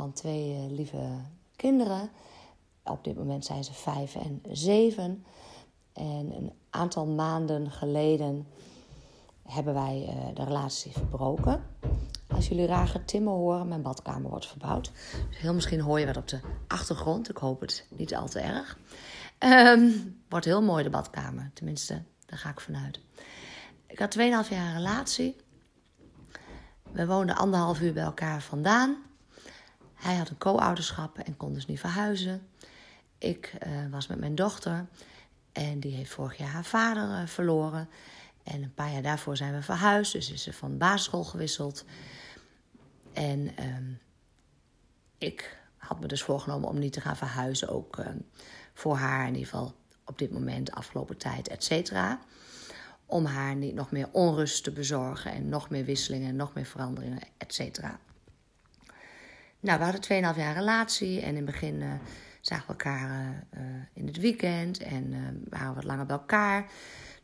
van 0.00 0.12
twee 0.12 0.66
lieve 0.70 1.20
kinderen. 1.56 2.10
Op 2.84 3.04
dit 3.04 3.16
moment 3.16 3.44
zijn 3.44 3.64
ze 3.64 3.72
5 3.72 4.14
en 4.14 4.42
7. 4.50 5.24
En 5.92 6.32
een 6.36 6.52
aantal 6.70 7.06
maanden 7.06 7.70
geleden 7.70 8.46
hebben 9.42 9.74
wij 9.74 10.06
uh, 10.08 10.34
de 10.34 10.44
relatie 10.44 10.92
verbroken. 10.92 11.62
Als 12.28 12.48
jullie 12.48 12.66
raar 12.66 12.88
getimmen 12.88 13.32
horen, 13.32 13.68
mijn 13.68 13.82
badkamer 13.82 14.30
wordt 14.30 14.46
verbouwd. 14.46 14.92
Dus 15.28 15.38
heel 15.38 15.54
misschien 15.54 15.80
hoor 15.80 16.00
je 16.00 16.06
wat 16.06 16.16
op 16.16 16.28
de 16.28 16.40
achtergrond. 16.66 17.30
Ik 17.30 17.36
hoop 17.36 17.60
het 17.60 17.86
niet 17.88 18.14
al 18.14 18.28
te 18.28 18.40
erg. 18.40 18.78
Um, 19.38 20.20
wordt 20.28 20.46
heel 20.46 20.62
mooi 20.62 20.82
de 20.82 20.90
badkamer. 20.90 21.50
Tenminste, 21.54 22.02
daar 22.26 22.38
ga 22.38 22.50
ik 22.50 22.60
vanuit. 22.60 23.00
Ik 23.86 23.98
had 23.98 24.18
2,5 24.18 24.22
jaar 24.50 24.74
relatie. 24.74 25.36
We 26.92 27.06
woonden 27.06 27.36
anderhalf 27.36 27.80
uur 27.80 27.92
bij 27.92 28.02
elkaar 28.02 28.42
vandaan. 28.42 29.08
Hij 30.00 30.16
had 30.16 30.28
een 30.28 30.38
co-ouderschap 30.38 31.18
en 31.18 31.36
kon 31.36 31.52
dus 31.52 31.66
niet 31.66 31.80
verhuizen. 31.80 32.48
Ik 33.18 33.54
uh, 33.66 33.86
was 33.90 34.06
met 34.06 34.18
mijn 34.18 34.34
dochter 34.34 34.86
en 35.52 35.80
die 35.80 35.94
heeft 35.94 36.12
vorig 36.12 36.36
jaar 36.36 36.48
haar 36.48 36.64
vader 36.64 37.08
uh, 37.08 37.26
verloren. 37.26 37.88
En 38.42 38.62
een 38.62 38.74
paar 38.74 38.92
jaar 38.92 39.02
daarvoor 39.02 39.36
zijn 39.36 39.54
we 39.54 39.62
verhuisd, 39.62 40.12
dus 40.12 40.30
is 40.30 40.42
ze 40.42 40.52
van 40.52 40.78
basisschool 40.78 41.24
gewisseld. 41.24 41.84
En 43.12 43.64
um, 43.64 43.98
ik 45.18 45.58
had 45.76 46.00
me 46.00 46.06
dus 46.06 46.22
voorgenomen 46.22 46.68
om 46.68 46.78
niet 46.78 46.92
te 46.92 47.00
gaan 47.00 47.16
verhuizen, 47.16 47.68
ook 47.68 47.98
um, 47.98 48.26
voor 48.74 48.96
haar 48.96 49.26
in 49.26 49.34
ieder 49.34 49.48
geval 49.48 49.74
op 50.04 50.18
dit 50.18 50.32
moment, 50.32 50.70
afgelopen 50.70 51.16
tijd, 51.16 51.48
et 51.48 51.64
cetera. 51.64 52.20
Om 53.06 53.24
haar 53.24 53.54
niet 53.54 53.74
nog 53.74 53.90
meer 53.90 54.08
onrust 54.12 54.64
te 54.64 54.70
bezorgen 54.70 55.32
en 55.32 55.48
nog 55.48 55.70
meer 55.70 55.84
wisselingen, 55.84 56.36
nog 56.36 56.54
meer 56.54 56.66
veranderingen, 56.66 57.20
et 57.36 57.54
cetera. 57.54 57.98
Nou, 59.60 59.78
we 59.78 59.84
hadden 59.84 60.34
2,5 60.34 60.38
jaar 60.38 60.54
relatie 60.54 61.20
en 61.20 61.28
in 61.28 61.36
het 61.36 61.44
begin 61.44 61.80
uh, 61.80 61.92
zagen 62.40 62.66
we 62.66 62.72
elkaar 62.72 63.10
uh, 63.10 63.60
uh, 63.60 63.66
in 63.92 64.06
het 64.06 64.16
weekend 64.16 64.78
en 64.78 65.10
waren 65.48 65.68
we 65.68 65.74
wat 65.74 65.84
langer 65.84 66.06
bij 66.06 66.16
elkaar 66.16 66.66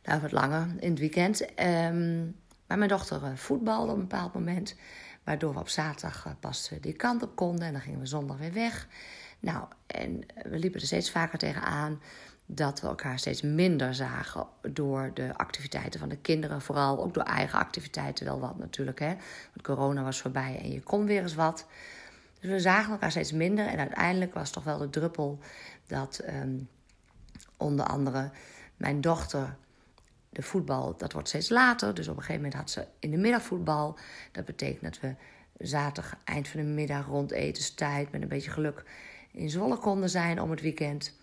nou, 0.07 0.21
wat 0.21 0.31
langer 0.31 0.67
in 0.79 0.89
het 0.89 0.99
weekend. 0.99 1.41
Um, 1.41 2.35
maar 2.67 2.77
mijn 2.77 2.89
dochter 2.89 3.37
voetbalde 3.37 3.91
op 3.91 3.97
een 3.97 4.07
bepaald 4.07 4.33
moment. 4.33 4.75
Waardoor 5.23 5.53
we 5.53 5.59
op 5.59 5.69
zaterdag 5.69 6.35
pas 6.39 6.71
die 6.81 6.93
kant 6.93 7.23
op 7.23 7.35
konden. 7.35 7.67
En 7.67 7.71
dan 7.71 7.81
gingen 7.81 7.99
we 7.99 8.05
zondag 8.05 8.37
weer 8.37 8.53
weg. 8.53 8.87
Nou, 9.39 9.65
en 9.87 10.25
we 10.43 10.59
liepen 10.59 10.79
er 10.79 10.85
steeds 10.85 11.11
vaker 11.11 11.39
tegenaan 11.39 12.01
dat 12.45 12.81
we 12.81 12.87
elkaar 12.87 13.19
steeds 13.19 13.41
minder 13.41 13.95
zagen 13.95 14.47
door 14.61 15.11
de 15.13 15.37
activiteiten 15.37 15.99
van 15.99 16.09
de 16.09 16.17
kinderen. 16.17 16.61
Vooral 16.61 17.03
ook 17.03 17.13
door 17.13 17.23
eigen 17.23 17.59
activiteiten 17.59 18.25
wel 18.25 18.39
wat 18.39 18.57
natuurlijk. 18.57 18.99
Hè? 18.99 19.15
Want 19.53 19.61
corona 19.61 20.03
was 20.03 20.21
voorbij 20.21 20.59
en 20.61 20.71
je 20.71 20.81
kon 20.81 21.05
weer 21.05 21.21
eens 21.21 21.35
wat. 21.35 21.67
Dus 22.39 22.49
we 22.49 22.59
zagen 22.59 22.91
elkaar 22.91 23.11
steeds 23.11 23.31
minder. 23.31 23.67
En 23.67 23.79
uiteindelijk 23.79 24.33
was 24.33 24.51
toch 24.51 24.63
wel 24.63 24.77
de 24.77 24.89
druppel 24.89 25.39
dat 25.87 26.21
um, 26.29 26.69
onder 27.57 27.85
andere 27.85 28.31
mijn 28.77 29.01
dochter 29.01 29.57
de 30.29 30.41
voetbal, 30.41 30.97
dat 30.97 31.13
wordt 31.13 31.27
steeds 31.27 31.49
later. 31.49 31.93
Dus 31.93 32.07
op 32.07 32.15
een 32.15 32.21
gegeven 32.21 32.41
moment 32.41 32.59
had 32.59 32.69
ze 32.69 32.85
in 32.99 33.11
de 33.11 33.17
middag 33.17 33.43
voetbal. 33.43 33.97
Dat 34.31 34.45
betekent 34.45 34.81
dat 34.81 34.99
we 34.99 35.15
zaterdag 35.65 36.17
eind 36.23 36.47
van 36.47 36.59
de 36.59 36.65
middag 36.65 37.05
rond 37.05 37.31
etenstijd 37.31 38.11
met 38.11 38.21
een 38.21 38.27
beetje 38.27 38.51
geluk 38.51 38.83
in 39.31 39.49
Zwolle 39.49 39.77
konden 39.77 40.09
zijn 40.09 40.41
om 40.41 40.51
het 40.51 40.61
weekend. 40.61 41.13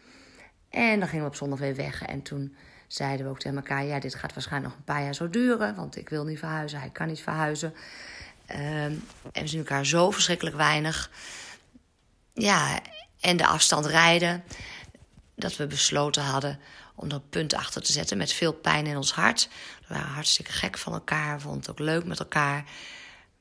En 0.69 0.99
dan 0.99 1.09
gingen 1.09 1.25
we 1.25 1.31
op 1.31 1.37
zondag 1.37 1.59
weer 1.59 1.77
weg. 1.77 2.03
En 2.03 2.23
toen 2.23 2.57
zeiden 2.87 3.27
we 3.27 3.33
ook 3.33 3.39
tegen 3.39 3.57
elkaar: 3.57 3.85
ja, 3.85 4.01
dit 4.01 4.15
gaat 4.15 4.35
waarschijnlijk 4.35 4.73
nog 4.73 4.79
een 4.79 4.95
paar 4.95 5.03
jaar 5.03 5.15
zo 5.15 5.31
duren, 5.31 5.75
want 5.75 5.97
ik 5.97 6.09
wil 6.09 6.25
niet 6.25 6.39
verhuizen, 6.39 6.81
hij 6.81 6.91
kan 6.91 7.07
niet 7.07 7.21
verhuizen. 7.21 7.75
Um, 8.51 8.59
en 9.33 9.43
we 9.43 9.47
zien 9.47 9.59
elkaar 9.59 9.87
zo 9.87 10.11
verschrikkelijk 10.11 10.57
weinig. 10.57 11.11
Ja, 12.33 12.81
en 13.21 13.37
de 13.37 13.47
afstand 13.47 13.87
rijden. 13.87 14.45
Dat 15.35 15.57
we 15.57 15.67
besloten 15.67 16.23
hadden 16.23 16.61
om 16.95 17.11
er 17.11 17.21
punt 17.21 17.55
achter 17.55 17.83
te 17.83 17.93
zetten 17.93 18.17
met 18.17 18.33
veel 18.33 18.53
pijn 18.53 18.87
in 18.87 18.97
ons 18.97 19.13
hart. 19.13 19.49
We 19.87 19.95
waren 19.95 20.13
hartstikke 20.13 20.53
gek 20.53 20.79
van 20.79 20.93
elkaar, 20.93 21.41
vonden 21.41 21.61
het 21.61 21.71
ook 21.71 21.79
leuk 21.79 22.05
met 22.05 22.19
elkaar. 22.19 22.65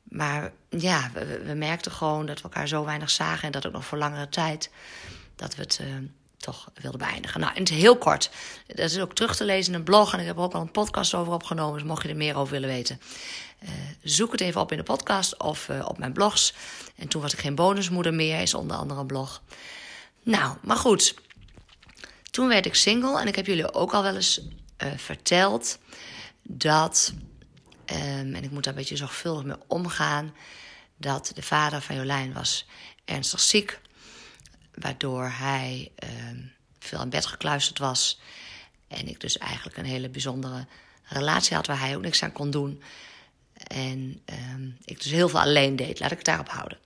Maar 0.03 0.51
ja, 0.69 1.11
we, 1.43 1.53
merkten 1.55 1.91
gewoon 1.91 2.25
dat 2.25 2.37
we 2.37 2.43
elkaar 2.43 2.67
zo 2.67 2.85
weinig 2.85 3.09
zagen 3.09 3.43
en 3.43 3.51
dat 3.51 3.65
ook 3.65 3.73
nog 3.73 3.85
voor 3.85 3.97
langere 3.97 4.29
tijd. 4.29 4.69
Dat 5.35 5.55
we 5.55 5.61
het. 5.61 5.79
Uh, 5.81 5.87
toch 6.43 6.69
wilde 6.81 6.97
beëindigen. 6.97 7.39
Nou, 7.39 7.53
in 7.53 7.61
het 7.61 7.69
heel 7.69 7.97
kort. 7.97 8.29
Dat 8.67 8.77
is 8.77 8.99
ook 8.99 9.13
terug 9.13 9.35
te 9.35 9.45
lezen 9.45 9.73
in 9.73 9.79
een 9.79 9.85
blog 9.85 10.13
en 10.13 10.19
ik 10.19 10.25
heb 10.25 10.37
er 10.37 10.43
ook 10.43 10.53
al 10.53 10.61
een 10.61 10.71
podcast 10.71 11.13
over 11.13 11.33
opgenomen. 11.33 11.73
Dus 11.73 11.87
mocht 11.87 12.03
je 12.03 12.09
er 12.09 12.15
meer 12.15 12.37
over 12.37 12.53
willen 12.53 12.69
weten, 12.69 13.01
uh, 13.63 13.69
zoek 14.03 14.31
het 14.31 14.41
even 14.41 14.61
op 14.61 14.71
in 14.71 14.77
de 14.77 14.83
podcast 14.83 15.37
of 15.39 15.69
uh, 15.69 15.85
op 15.87 15.97
mijn 15.97 16.13
blogs. 16.13 16.53
En 16.95 17.07
toen 17.07 17.21
was 17.21 17.33
ik 17.33 17.39
geen 17.39 17.55
bonusmoeder 17.55 18.13
meer, 18.13 18.41
is 18.41 18.53
onder 18.53 18.77
andere 18.77 18.99
een 18.99 19.07
blog. 19.07 19.41
Nou, 20.23 20.57
maar 20.61 20.77
goed. 20.77 21.15
Toen 22.31 22.47
werd 22.47 22.65
ik 22.65 22.75
single 22.75 23.19
en 23.19 23.27
ik 23.27 23.35
heb 23.35 23.45
jullie 23.45 23.73
ook 23.73 23.93
al 23.93 24.03
wel 24.03 24.15
eens 24.15 24.41
uh, 24.83 24.91
verteld 24.95 25.79
dat, 26.41 27.13
um, 27.85 28.35
en 28.35 28.43
ik 28.43 28.51
moet 28.51 28.63
daar 28.63 28.73
een 28.73 28.79
beetje 28.79 28.97
zorgvuldig 28.97 29.43
mee 29.43 29.55
omgaan, 29.67 30.33
dat 30.97 31.31
de 31.35 31.41
vader 31.41 31.81
van 31.81 31.95
Jolijn 31.95 32.33
was 32.33 32.65
ernstig 33.05 33.39
ziek 33.39 33.79
waardoor 34.73 35.31
hij 35.33 35.91
uh, 36.03 36.09
veel 36.79 36.99
aan 36.99 37.09
bed 37.09 37.25
gekluisterd 37.25 37.79
was. 37.79 38.19
En 38.87 39.07
ik 39.07 39.19
dus 39.19 39.37
eigenlijk 39.37 39.77
een 39.77 39.85
hele 39.85 40.09
bijzondere 40.09 40.65
relatie 41.03 41.55
had 41.55 41.67
waar 41.67 41.79
hij 41.79 41.95
ook 41.95 42.01
niks 42.01 42.23
aan 42.23 42.31
kon 42.31 42.51
doen. 42.51 42.83
En 43.67 44.21
uh, 44.29 44.37
ik 44.85 45.03
dus 45.03 45.11
heel 45.11 45.29
veel 45.29 45.39
alleen 45.39 45.75
deed. 45.75 45.99
Laat 45.99 46.11
ik 46.11 46.17
het 46.17 46.25
daarop 46.25 46.49
houden. 46.49 46.77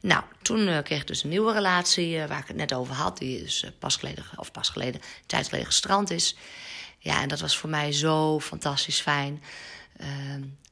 Nou, 0.00 0.22
toen 0.42 0.68
uh, 0.68 0.78
kreeg 0.82 1.00
ik 1.00 1.06
dus 1.06 1.22
een 1.22 1.28
nieuwe 1.28 1.52
relatie 1.52 2.16
uh, 2.16 2.26
waar 2.26 2.38
ik 2.38 2.46
het 2.46 2.56
net 2.56 2.74
over 2.74 2.94
had. 2.94 3.18
Die 3.18 3.42
dus 3.42 3.62
uh, 3.62 3.70
pas 3.78 3.96
geleden, 3.96 4.24
of 4.36 4.52
pas 4.52 4.68
geleden, 4.68 5.00
tijd 5.26 5.44
geleden 5.44 5.66
gestrand 5.66 6.10
is. 6.10 6.36
Ja, 6.98 7.22
en 7.22 7.28
dat 7.28 7.40
was 7.40 7.56
voor 7.56 7.70
mij 7.70 7.92
zo 7.92 8.40
fantastisch 8.40 9.00
fijn. 9.00 9.42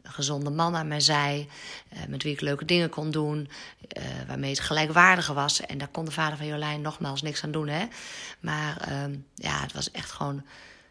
Ehm, 0.03 0.07
een 0.07 0.13
gezonde 0.13 0.51
man 0.51 0.77
aan 0.77 0.89
mijn 0.89 1.03
zij, 1.03 1.49
uh, 1.93 1.99
met 2.09 2.23
wie 2.23 2.33
ik 2.33 2.41
leuke 2.41 2.65
dingen 2.65 2.89
kon 2.89 3.11
doen, 3.11 3.49
uh, 3.99 4.05
waarmee 4.27 4.51
het 4.51 4.61
gelijkwaardige 4.61 5.33
was. 5.33 5.61
En 5.61 5.79
daar 5.79 5.89
kon 5.89 6.05
de 6.05 6.11
vader 6.11 6.37
van 6.37 6.47
Jolijn 6.47 6.81
nogmaals 6.81 7.23
niks 7.23 7.43
aan 7.43 7.53
doen. 7.53 7.69
Hè? 7.69 7.87
Maar 8.41 8.89
uh, 8.89 9.17
ja, 9.35 9.61
het 9.61 9.73
was 9.73 9.91
echt 9.91 10.11
gewoon 10.11 10.45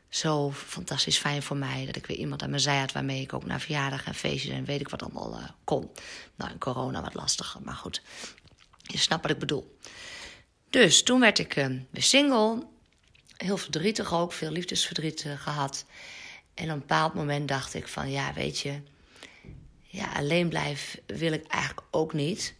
zo 0.09 0.51
fantastisch 0.51 1.17
fijn 1.17 1.43
voor 1.43 1.57
mij 1.57 1.85
dat 1.85 1.95
ik 1.95 2.05
weer 2.05 2.17
iemand 2.17 2.43
aan 2.43 2.49
mijn 2.49 2.61
zij 2.61 2.79
had 2.79 2.91
waarmee 2.91 3.21
ik 3.21 3.33
ook 3.33 3.45
naar 3.45 3.59
verjaardag 3.59 4.05
en 4.05 4.13
feestjes 4.13 4.53
en 4.53 4.65
weet 4.65 4.81
ik 4.81 4.89
wat 4.89 5.03
allemaal 5.03 5.39
uh, 5.39 5.49
kon. 5.63 5.89
Nou, 6.35 6.51
in 6.51 6.57
corona 6.57 7.01
wat 7.01 7.13
lastiger, 7.13 7.61
maar 7.63 7.75
goed. 7.75 8.01
Je 8.81 8.97
snapt 8.97 9.21
wat 9.21 9.31
ik 9.31 9.39
bedoel. 9.39 9.77
Dus 10.69 11.03
toen 11.03 11.19
werd 11.19 11.39
ik 11.39 11.53
weer 11.89 12.03
single. 12.03 12.67
Heel 13.37 13.57
verdrietig 13.57 14.13
ook, 14.13 14.33
veel 14.33 14.51
liefdesverdriet 14.51 15.25
gehad. 15.37 15.85
En 16.53 16.63
op 16.63 16.71
een 16.71 16.79
bepaald 16.79 17.13
moment 17.13 17.47
dacht 17.47 17.73
ik 17.73 17.87
van 17.87 18.11
ja, 18.11 18.33
weet 18.33 18.59
je, 18.59 18.81
ja, 19.91 20.11
alleen 20.15 20.49
blijven 20.49 20.99
wil 21.05 21.31
ik 21.31 21.47
eigenlijk 21.47 21.87
ook 21.91 22.13
niet. 22.13 22.55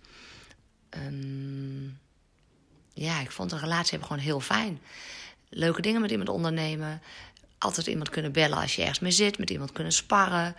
Um, 0.90 2.00
ja, 2.94 3.20
ik 3.20 3.32
vond 3.32 3.52
een 3.52 3.60
relatie 3.60 3.90
hebben 3.90 4.08
gewoon 4.08 4.24
heel 4.24 4.40
fijn. 4.40 4.82
Leuke 5.50 5.82
dingen 5.82 6.02
met 6.02 6.12
iemand 6.12 6.30
ondernemen. 6.30 7.02
Altijd 7.58 7.88
iemand 7.88 8.10
kunnen 8.10 8.32
bellen 8.32 8.58
als 8.58 8.76
je 8.76 8.82
ergens 8.82 9.00
mee 9.00 9.12
zit. 9.12 9.38
Met 9.38 9.50
iemand 9.50 9.72
kunnen 9.72 9.94
sparren. 9.94 10.56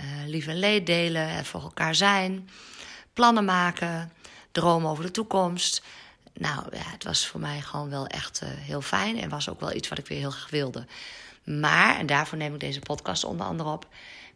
Uh, 0.00 0.26
lief 0.26 0.46
en 0.46 0.58
leed 0.58 0.86
delen. 0.86 1.44
Voor 1.44 1.62
elkaar 1.62 1.94
zijn. 1.94 2.48
Plannen 3.12 3.44
maken. 3.44 4.12
Dromen 4.52 4.90
over 4.90 5.04
de 5.04 5.10
toekomst. 5.10 5.82
Nou 6.34 6.76
ja, 6.76 6.90
het 6.90 7.04
was 7.04 7.26
voor 7.26 7.40
mij 7.40 7.60
gewoon 7.60 7.90
wel 7.90 8.06
echt 8.06 8.42
uh, 8.42 8.48
heel 8.52 8.80
fijn. 8.82 9.20
En 9.20 9.28
was 9.28 9.48
ook 9.48 9.60
wel 9.60 9.74
iets 9.74 9.88
wat 9.88 9.98
ik 9.98 10.06
weer 10.06 10.18
heel 10.18 10.30
graag 10.30 10.50
wilde. 10.50 10.86
Maar, 11.44 11.98
en 11.98 12.06
daarvoor 12.06 12.38
neem 12.38 12.54
ik 12.54 12.60
deze 12.60 12.80
podcast 12.80 13.24
onder 13.24 13.46
andere 13.46 13.70
op, 13.70 13.86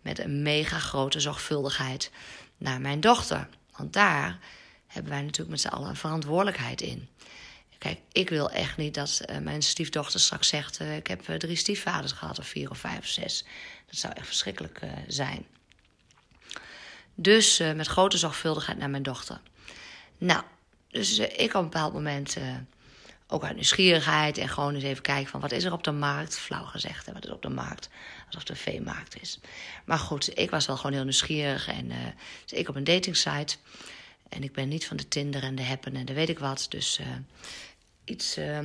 met 0.06 0.18
een 0.18 0.42
mega 0.42 0.78
grote 0.78 1.20
zorgvuldigheid 1.20 2.10
naar 2.56 2.80
mijn 2.80 3.00
dochter. 3.00 3.48
Want 3.76 3.92
daar 3.92 4.38
hebben 4.86 5.12
wij 5.12 5.22
natuurlijk 5.22 5.50
met 5.50 5.60
z'n 5.60 5.68
allen 5.68 5.88
een 5.88 5.96
verantwoordelijkheid 5.96 6.80
in. 6.80 7.08
Kijk, 7.78 7.98
ik 8.12 8.28
wil 8.28 8.50
echt 8.50 8.76
niet 8.76 8.94
dat 8.94 9.20
uh, 9.30 9.38
mijn 9.38 9.62
stiefdochter 9.62 10.20
straks 10.20 10.48
zegt: 10.48 10.80
uh, 10.80 10.96
Ik 10.96 11.06
heb 11.06 11.28
uh, 11.28 11.36
drie 11.36 11.56
stiefvaders 11.56 12.12
gehad, 12.12 12.38
of 12.38 12.46
vier 12.46 12.70
of 12.70 12.78
vijf 12.78 12.98
of 12.98 13.06
zes. 13.06 13.44
Dat 13.86 13.98
zou 13.98 14.12
echt 14.16 14.26
verschrikkelijk 14.26 14.80
zijn. 15.08 15.46
Dus 17.14 17.58
met 17.58 17.86
grote 17.86 18.18
zorgvuldigheid 18.18 18.78
naar 18.78 18.90
mijn 18.90 19.02
dochter. 19.02 19.40
Nou, 20.18 20.42
dus 20.88 21.18
ik 21.18 21.54
op 21.54 21.62
een 21.62 21.70
bepaald 21.70 21.92
moment 21.92 22.36
ook 23.28 23.44
uit 23.44 23.54
nieuwsgierigheid 23.54 24.38
en 24.38 24.48
gewoon 24.48 24.74
eens 24.74 24.84
even 24.84 25.02
kijken 25.02 25.30
van 25.30 25.40
wat 25.40 25.52
is 25.52 25.64
er 25.64 25.72
op 25.72 25.84
de 25.84 25.92
markt. 25.92 26.38
Flauw 26.38 26.64
gezegd, 26.64 27.06
hè, 27.06 27.12
wat 27.12 27.24
is 27.24 27.30
op 27.30 27.42
de 27.42 27.48
markt. 27.48 27.88
Alsof 28.26 28.40
het 28.40 28.50
een 28.50 28.56
veemarkt 28.56 29.20
is. 29.20 29.38
Maar 29.84 29.98
goed, 29.98 30.38
ik 30.38 30.50
was 30.50 30.66
wel 30.66 30.76
gewoon 30.76 30.92
heel 30.92 31.02
nieuwsgierig. 31.02 31.68
En 31.68 31.90
uh, 31.90 31.96
dus 32.44 32.58
ik 32.58 32.68
op 32.68 32.76
een 32.76 32.84
datingsite. 32.84 33.56
En 34.28 34.42
ik 34.42 34.52
ben 34.52 34.68
niet 34.68 34.86
van 34.86 34.96
de 34.96 35.08
Tinder 35.08 35.42
en 35.42 35.54
de 35.54 35.64
Happen 35.64 35.96
en 35.96 36.04
de 36.04 36.12
weet 36.12 36.28
ik 36.28 36.38
wat. 36.38 36.66
Dus 36.68 36.98
uh, 37.00 37.06
iets 38.04 38.38
uh, 38.38 38.58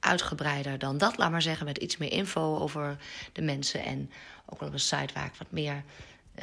uitgebreider 0.00 0.78
dan 0.78 0.98
dat, 0.98 1.18
laat 1.18 1.30
maar 1.30 1.42
zeggen. 1.42 1.66
Met 1.66 1.78
iets 1.78 1.96
meer 1.96 2.12
info 2.12 2.58
over 2.58 2.96
de 3.32 3.42
mensen. 3.42 3.84
En 3.84 4.10
ook 4.46 4.58
wel 4.58 4.68
op 4.68 4.74
een 4.74 4.80
site 4.80 5.14
waar 5.14 5.26
ik 5.26 5.34
wat 5.38 5.50
meer 5.50 5.84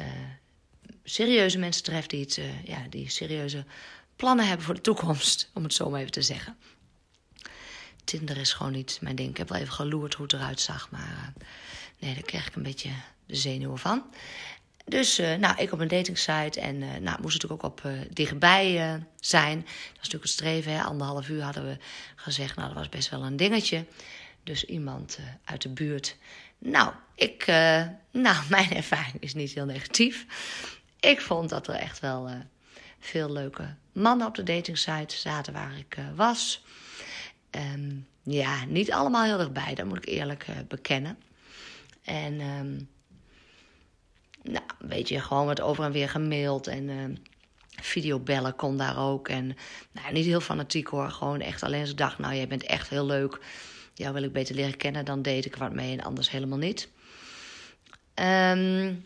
uh, 0.00 0.06
serieuze 1.04 1.58
mensen 1.58 1.82
tref. 1.82 2.06
Die, 2.06 2.20
het, 2.20 2.40
ja, 2.64 2.86
die 2.90 3.10
serieuze 3.10 3.64
plannen 4.18 4.46
hebben 4.46 4.66
voor 4.66 4.74
de 4.74 4.80
toekomst, 4.80 5.50
om 5.54 5.62
het 5.62 5.74
zo 5.74 5.90
maar 5.90 6.00
even 6.00 6.12
te 6.12 6.22
zeggen. 6.22 6.56
Tinder 8.04 8.36
is 8.36 8.52
gewoon 8.52 8.72
niet 8.72 8.98
mijn 9.00 9.16
ding. 9.16 9.30
Ik 9.30 9.36
heb 9.36 9.48
wel 9.48 9.58
even 9.58 9.72
geloerd 9.72 10.14
hoe 10.14 10.24
het 10.24 10.34
eruit 10.34 10.60
zag, 10.60 10.90
maar 10.90 11.32
uh, 11.38 11.44
nee, 11.98 12.14
daar 12.14 12.22
kreeg 12.22 12.46
ik 12.46 12.54
een 12.54 12.62
beetje 12.62 12.90
de 13.26 13.36
zenuwen 13.36 13.78
van. 13.78 14.04
Dus 14.84 15.20
uh, 15.20 15.34
nou, 15.34 15.56
ik 15.58 15.72
op 15.72 15.80
een 15.80 15.88
datingsite 15.88 16.60
en 16.60 16.82
uh, 16.82 16.96
nou, 16.96 17.20
moest 17.20 17.42
natuurlijk 17.42 17.64
ook 17.64 17.70
op 17.70 17.90
dichtbij 18.10 18.72
zijn. 19.20 19.56
Dat 19.56 19.66
was 19.66 19.96
natuurlijk 19.96 20.22
het 20.22 20.32
streven. 20.32 20.72
Hè. 20.72 20.82
Anderhalf 20.82 21.28
uur 21.28 21.42
hadden 21.42 21.64
we 21.64 21.76
gezegd. 22.16 22.56
Nou, 22.56 22.68
dat 22.68 22.78
was 22.78 22.88
best 22.88 23.10
wel 23.10 23.24
een 23.24 23.36
dingetje. 23.36 23.84
Dus 24.42 24.64
iemand 24.64 25.18
uit 25.44 25.62
de 25.62 25.68
buurt. 25.68 26.16
Nou, 26.58 26.92
ik, 27.14 27.46
nou, 28.26 28.44
mijn 28.48 28.72
ervaring 28.72 29.16
is 29.20 29.34
niet 29.34 29.52
heel 29.52 29.64
negatief. 29.64 30.26
Ik 31.00 31.20
vond 31.20 31.48
dat 31.48 31.68
er 31.68 31.74
echt 31.74 32.00
wel 32.00 32.30
veel 32.98 33.32
leuke 33.32 33.74
mannen 33.92 34.26
op 34.26 34.34
de 34.34 34.42
datingsite 34.42 35.16
zaten 35.16 35.52
waar 35.52 35.78
ik 35.78 35.96
uh, 35.98 36.04
was. 36.14 36.64
Um, 37.50 38.06
ja, 38.22 38.64
niet 38.64 38.92
allemaal 38.92 39.24
heel 39.24 39.38
erg 39.38 39.52
dat 39.74 39.86
moet 39.86 39.96
ik 39.96 40.06
eerlijk 40.06 40.48
uh, 40.48 40.56
bekennen. 40.68 41.18
En 42.02 42.40
um, 42.40 42.88
nou, 44.42 44.64
weet 44.78 45.08
je, 45.08 45.20
gewoon 45.20 45.46
wat 45.46 45.60
over 45.60 45.84
en 45.84 45.92
weer 45.92 46.08
gemaild 46.08 46.66
en 46.66 46.88
uh, 46.88 47.04
videobellen 47.82 48.56
kon 48.56 48.76
daar 48.76 48.98
ook. 48.98 49.28
En 49.28 49.56
nou, 49.92 50.12
niet 50.12 50.24
heel 50.24 50.40
fanatiek 50.40 50.86
hoor, 50.88 51.10
gewoon 51.10 51.40
echt 51.40 51.62
alleen 51.62 51.80
ik 51.90 51.96
dacht, 51.96 52.18
nou 52.18 52.34
jij 52.34 52.48
bent 52.48 52.62
echt 52.62 52.88
heel 52.88 53.06
leuk. 53.06 53.40
Jou 53.94 54.14
wil 54.14 54.22
ik 54.22 54.32
beter 54.32 54.54
leren 54.54 54.76
kennen, 54.76 55.04
dan 55.04 55.22
deed 55.22 55.44
ik 55.44 55.56
wat 55.56 55.72
mee 55.72 55.92
en 55.92 56.04
anders 56.04 56.30
helemaal 56.30 56.58
niet. 56.58 56.88
Um, 58.14 59.04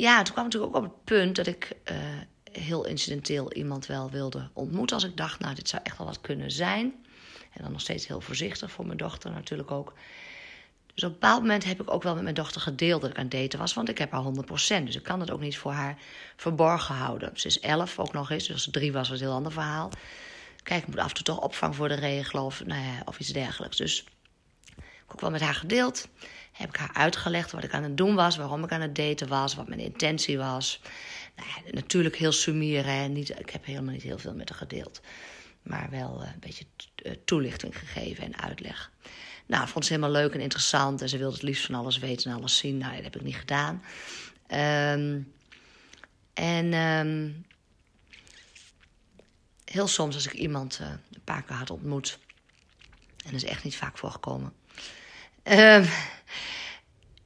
ja, 0.00 0.22
toen 0.22 0.32
kwam 0.32 0.44
natuurlijk 0.44 0.76
ook 0.76 0.84
op 0.84 0.90
het 0.90 1.04
punt 1.04 1.36
dat 1.36 1.46
ik 1.46 1.72
uh, 1.90 1.96
heel 2.52 2.86
incidenteel 2.86 3.52
iemand 3.52 3.86
wel 3.86 4.10
wilde 4.10 4.50
ontmoeten. 4.52 4.96
Als 4.96 5.04
ik 5.04 5.16
dacht, 5.16 5.40
nou, 5.40 5.54
dit 5.54 5.68
zou 5.68 5.82
echt 5.84 5.98
wel 5.98 6.06
wat 6.06 6.20
kunnen 6.20 6.50
zijn. 6.50 6.94
En 7.52 7.62
dan 7.62 7.72
nog 7.72 7.80
steeds 7.80 8.06
heel 8.06 8.20
voorzichtig 8.20 8.70
voor 8.70 8.86
mijn 8.86 8.98
dochter 8.98 9.30
natuurlijk 9.30 9.70
ook. 9.70 9.92
Dus 10.94 11.04
op 11.04 11.14
een 11.14 11.20
bepaald 11.20 11.40
moment 11.40 11.64
heb 11.64 11.80
ik 11.80 11.92
ook 11.92 12.02
wel 12.02 12.14
met 12.14 12.22
mijn 12.22 12.34
dochter 12.34 12.60
gedeeld 12.60 13.00
dat 13.00 13.10
ik 13.10 13.16
aan 13.16 13.22
het 13.22 13.32
daten 13.32 13.58
was. 13.58 13.74
Want 13.74 13.88
ik 13.88 13.98
heb 13.98 14.10
haar 14.10 14.24
100%. 14.24 14.84
Dus 14.84 14.96
ik 14.96 15.02
kan 15.02 15.20
het 15.20 15.30
ook 15.30 15.40
niet 15.40 15.58
voor 15.58 15.72
haar 15.72 15.98
verborgen 16.36 16.94
houden. 16.94 17.30
Ze 17.34 17.46
is 17.46 17.60
11 17.60 17.98
ook 17.98 18.12
nog 18.12 18.30
eens. 18.30 18.44
Dus 18.44 18.52
als 18.52 18.62
ze 18.62 18.70
drie 18.70 18.92
was, 18.92 19.08
was 19.08 19.10
het 19.10 19.20
een 19.20 19.26
heel 19.26 19.36
ander 19.36 19.52
verhaal. 19.52 19.90
Kijk, 20.62 20.82
ik 20.82 20.88
moet 20.88 20.98
af 20.98 21.08
en 21.08 21.14
toe 21.14 21.24
toch 21.24 21.40
opvang 21.40 21.74
voor 21.74 21.88
de 21.88 21.94
regelen 21.94 22.44
of, 22.44 22.64
nou 22.64 22.82
ja, 22.82 23.02
of 23.04 23.18
iets 23.18 23.28
dergelijks. 23.28 23.76
Dus 23.76 24.04
ik 24.76 24.84
heb 24.96 25.12
ook 25.12 25.20
wel 25.20 25.30
met 25.30 25.40
haar 25.40 25.54
gedeeld. 25.54 26.08
Heb 26.60 26.68
ik 26.68 26.76
haar 26.76 26.92
uitgelegd 26.92 27.50
wat 27.50 27.64
ik 27.64 27.72
aan 27.72 27.82
het 27.82 27.96
doen 27.96 28.14
was, 28.14 28.36
waarom 28.36 28.64
ik 28.64 28.72
aan 28.72 28.80
het 28.80 28.94
daten 28.94 29.28
was, 29.28 29.54
wat 29.54 29.68
mijn 29.68 29.80
intentie 29.80 30.38
was. 30.38 30.80
Nou 31.36 31.48
natuurlijk 31.70 32.16
heel 32.16 32.32
summeren. 32.32 33.12
Niet, 33.12 33.38
ik 33.38 33.50
heb 33.50 33.64
helemaal 33.64 33.92
niet 33.92 34.02
heel 34.02 34.18
veel 34.18 34.34
met 34.34 34.48
haar 34.48 34.58
gedeeld. 34.58 35.00
Maar 35.62 35.88
wel 35.90 36.22
uh, 36.22 36.28
een 36.32 36.40
beetje 36.40 36.64
eh, 36.94 37.12
toelichting 37.24 37.78
gegeven 37.78 38.24
en 38.24 38.40
uitleg. 38.40 38.90
Nou, 39.46 39.68
vond 39.68 39.84
ze 39.84 39.92
helemaal 39.92 40.22
leuk 40.22 40.34
en 40.34 40.40
interessant. 40.40 41.02
En 41.02 41.08
ze 41.08 41.18
wilde 41.18 41.34
het 41.34 41.42
liefst 41.42 41.66
van 41.66 41.74
alles 41.74 41.98
weten 41.98 42.30
en 42.30 42.36
alles 42.36 42.56
zien. 42.56 42.78
Nou, 42.78 42.94
dat 42.94 43.04
heb 43.04 43.16
ik 43.16 43.22
niet 43.22 43.36
gedaan. 43.36 43.82
Um, 44.98 45.32
en 46.34 46.72
um, 46.72 47.46
heel 49.64 49.88
soms 49.88 50.14
als 50.14 50.26
ik 50.26 50.32
iemand 50.32 50.78
uh, 50.82 50.88
een 50.88 51.24
paar 51.24 51.42
keer 51.42 51.56
had 51.56 51.70
ontmoet... 51.70 52.18
En 53.24 53.32
dat 53.32 53.42
is 53.42 53.44
echt 53.44 53.64
niet 53.64 53.76
vaak 53.76 53.98
voorgekomen. 53.98 54.52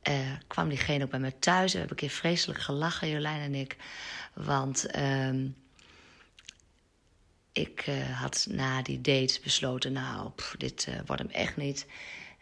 Uh, 0.08 0.14
kwam 0.46 0.68
diegene 0.68 1.04
ook 1.04 1.10
bij 1.10 1.20
me 1.20 1.38
thuis. 1.38 1.72
We 1.72 1.78
hebben 1.78 1.96
een 1.96 2.08
keer 2.08 2.16
vreselijk 2.16 2.60
gelachen, 2.60 3.08
Jolijn 3.08 3.40
en 3.40 3.54
ik. 3.54 3.76
Want 4.34 4.86
uh, 4.96 5.34
ik 7.52 7.86
uh, 7.86 8.20
had 8.20 8.46
na 8.50 8.82
die 8.82 9.00
date 9.00 9.40
besloten... 9.42 9.92
nou, 9.92 10.30
dit 10.58 10.86
uh, 10.88 10.94
wordt 11.06 11.22
hem 11.22 11.30
echt 11.30 11.56
niet 11.56 11.86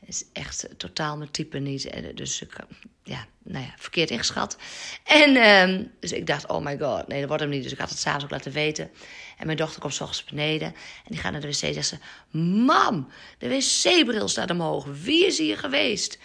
is 0.06 0.24
echt 0.32 0.68
totaal 0.76 1.16
mijn 1.16 1.30
type 1.30 1.58
niet. 1.58 1.84
En 1.84 2.14
dus 2.14 2.42
ik, 2.42 2.56
ja, 3.02 3.26
nou 3.42 3.64
ja, 3.64 3.74
verkeerd 3.76 4.10
ingeschat. 4.10 4.56
En 5.04 5.36
um, 5.36 5.92
dus 6.00 6.12
ik 6.12 6.26
dacht, 6.26 6.46
oh 6.46 6.64
my 6.64 6.78
god, 6.78 7.08
nee, 7.08 7.18
dat 7.18 7.28
wordt 7.28 7.42
hem 7.42 7.52
niet. 7.52 7.62
Dus 7.62 7.72
ik 7.72 7.78
had 7.78 7.90
het 7.90 7.98
s'avonds 7.98 8.24
ook 8.24 8.30
laten 8.30 8.52
weten. 8.52 8.90
En 9.38 9.46
mijn 9.46 9.58
dochter 9.58 9.80
komt 9.80 9.94
s 9.94 10.24
beneden. 10.24 10.68
En 10.68 11.08
die 11.08 11.18
gaat 11.18 11.32
naar 11.32 11.40
de 11.40 11.46
wc 11.46 11.62
en 11.62 11.74
zegt 11.74 11.88
ze... 11.88 11.96
Mam, 12.38 13.08
de 13.38 13.48
wc-bril 13.48 14.28
staat 14.28 14.50
omhoog. 14.50 14.86
Wie 15.02 15.26
is 15.26 15.38
hier 15.38 15.58
geweest? 15.58 16.18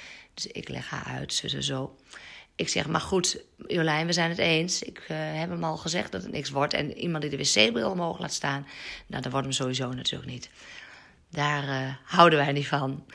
Dus 0.44 0.48
ik 0.48 0.70
leg 0.70 0.90
haar 0.90 1.04
uit, 1.04 1.34
zo 1.34 1.62
zo. 1.62 1.98
Ik 2.56 2.70
zeg, 2.70 2.88
maar 2.88 3.02
goed, 3.02 3.44
Jolijn, 3.68 4.06
we 4.06 4.14
zijn 4.14 4.30
het 4.30 4.38
eens. 4.38 4.84
Ik 4.84 4.98
uh, 5.00 5.08
heb 5.18 5.50
hem 5.50 5.64
al 5.64 5.78
gezegd 5.78 6.12
dat 6.12 6.24
het 6.24 6.32
niks 6.32 6.50
wordt. 6.50 6.74
En 6.74 6.98
iemand 6.98 7.22
die 7.22 7.32
de 7.32 7.38
wc-bril 7.38 7.92
omhoog 7.92 8.20
laat 8.20 8.34
staan... 8.34 8.68
nou, 9.08 9.22
dat 9.22 9.32
wordt 9.32 9.48
hem 9.48 9.56
sowieso 9.56 9.92
natuurlijk 9.92 10.32
niet. 10.32 10.50
Daar 11.30 11.64
uh, 11.64 11.94
houden 12.04 12.40
wij 12.40 12.52
niet 12.52 12.68
van. 12.68 13.06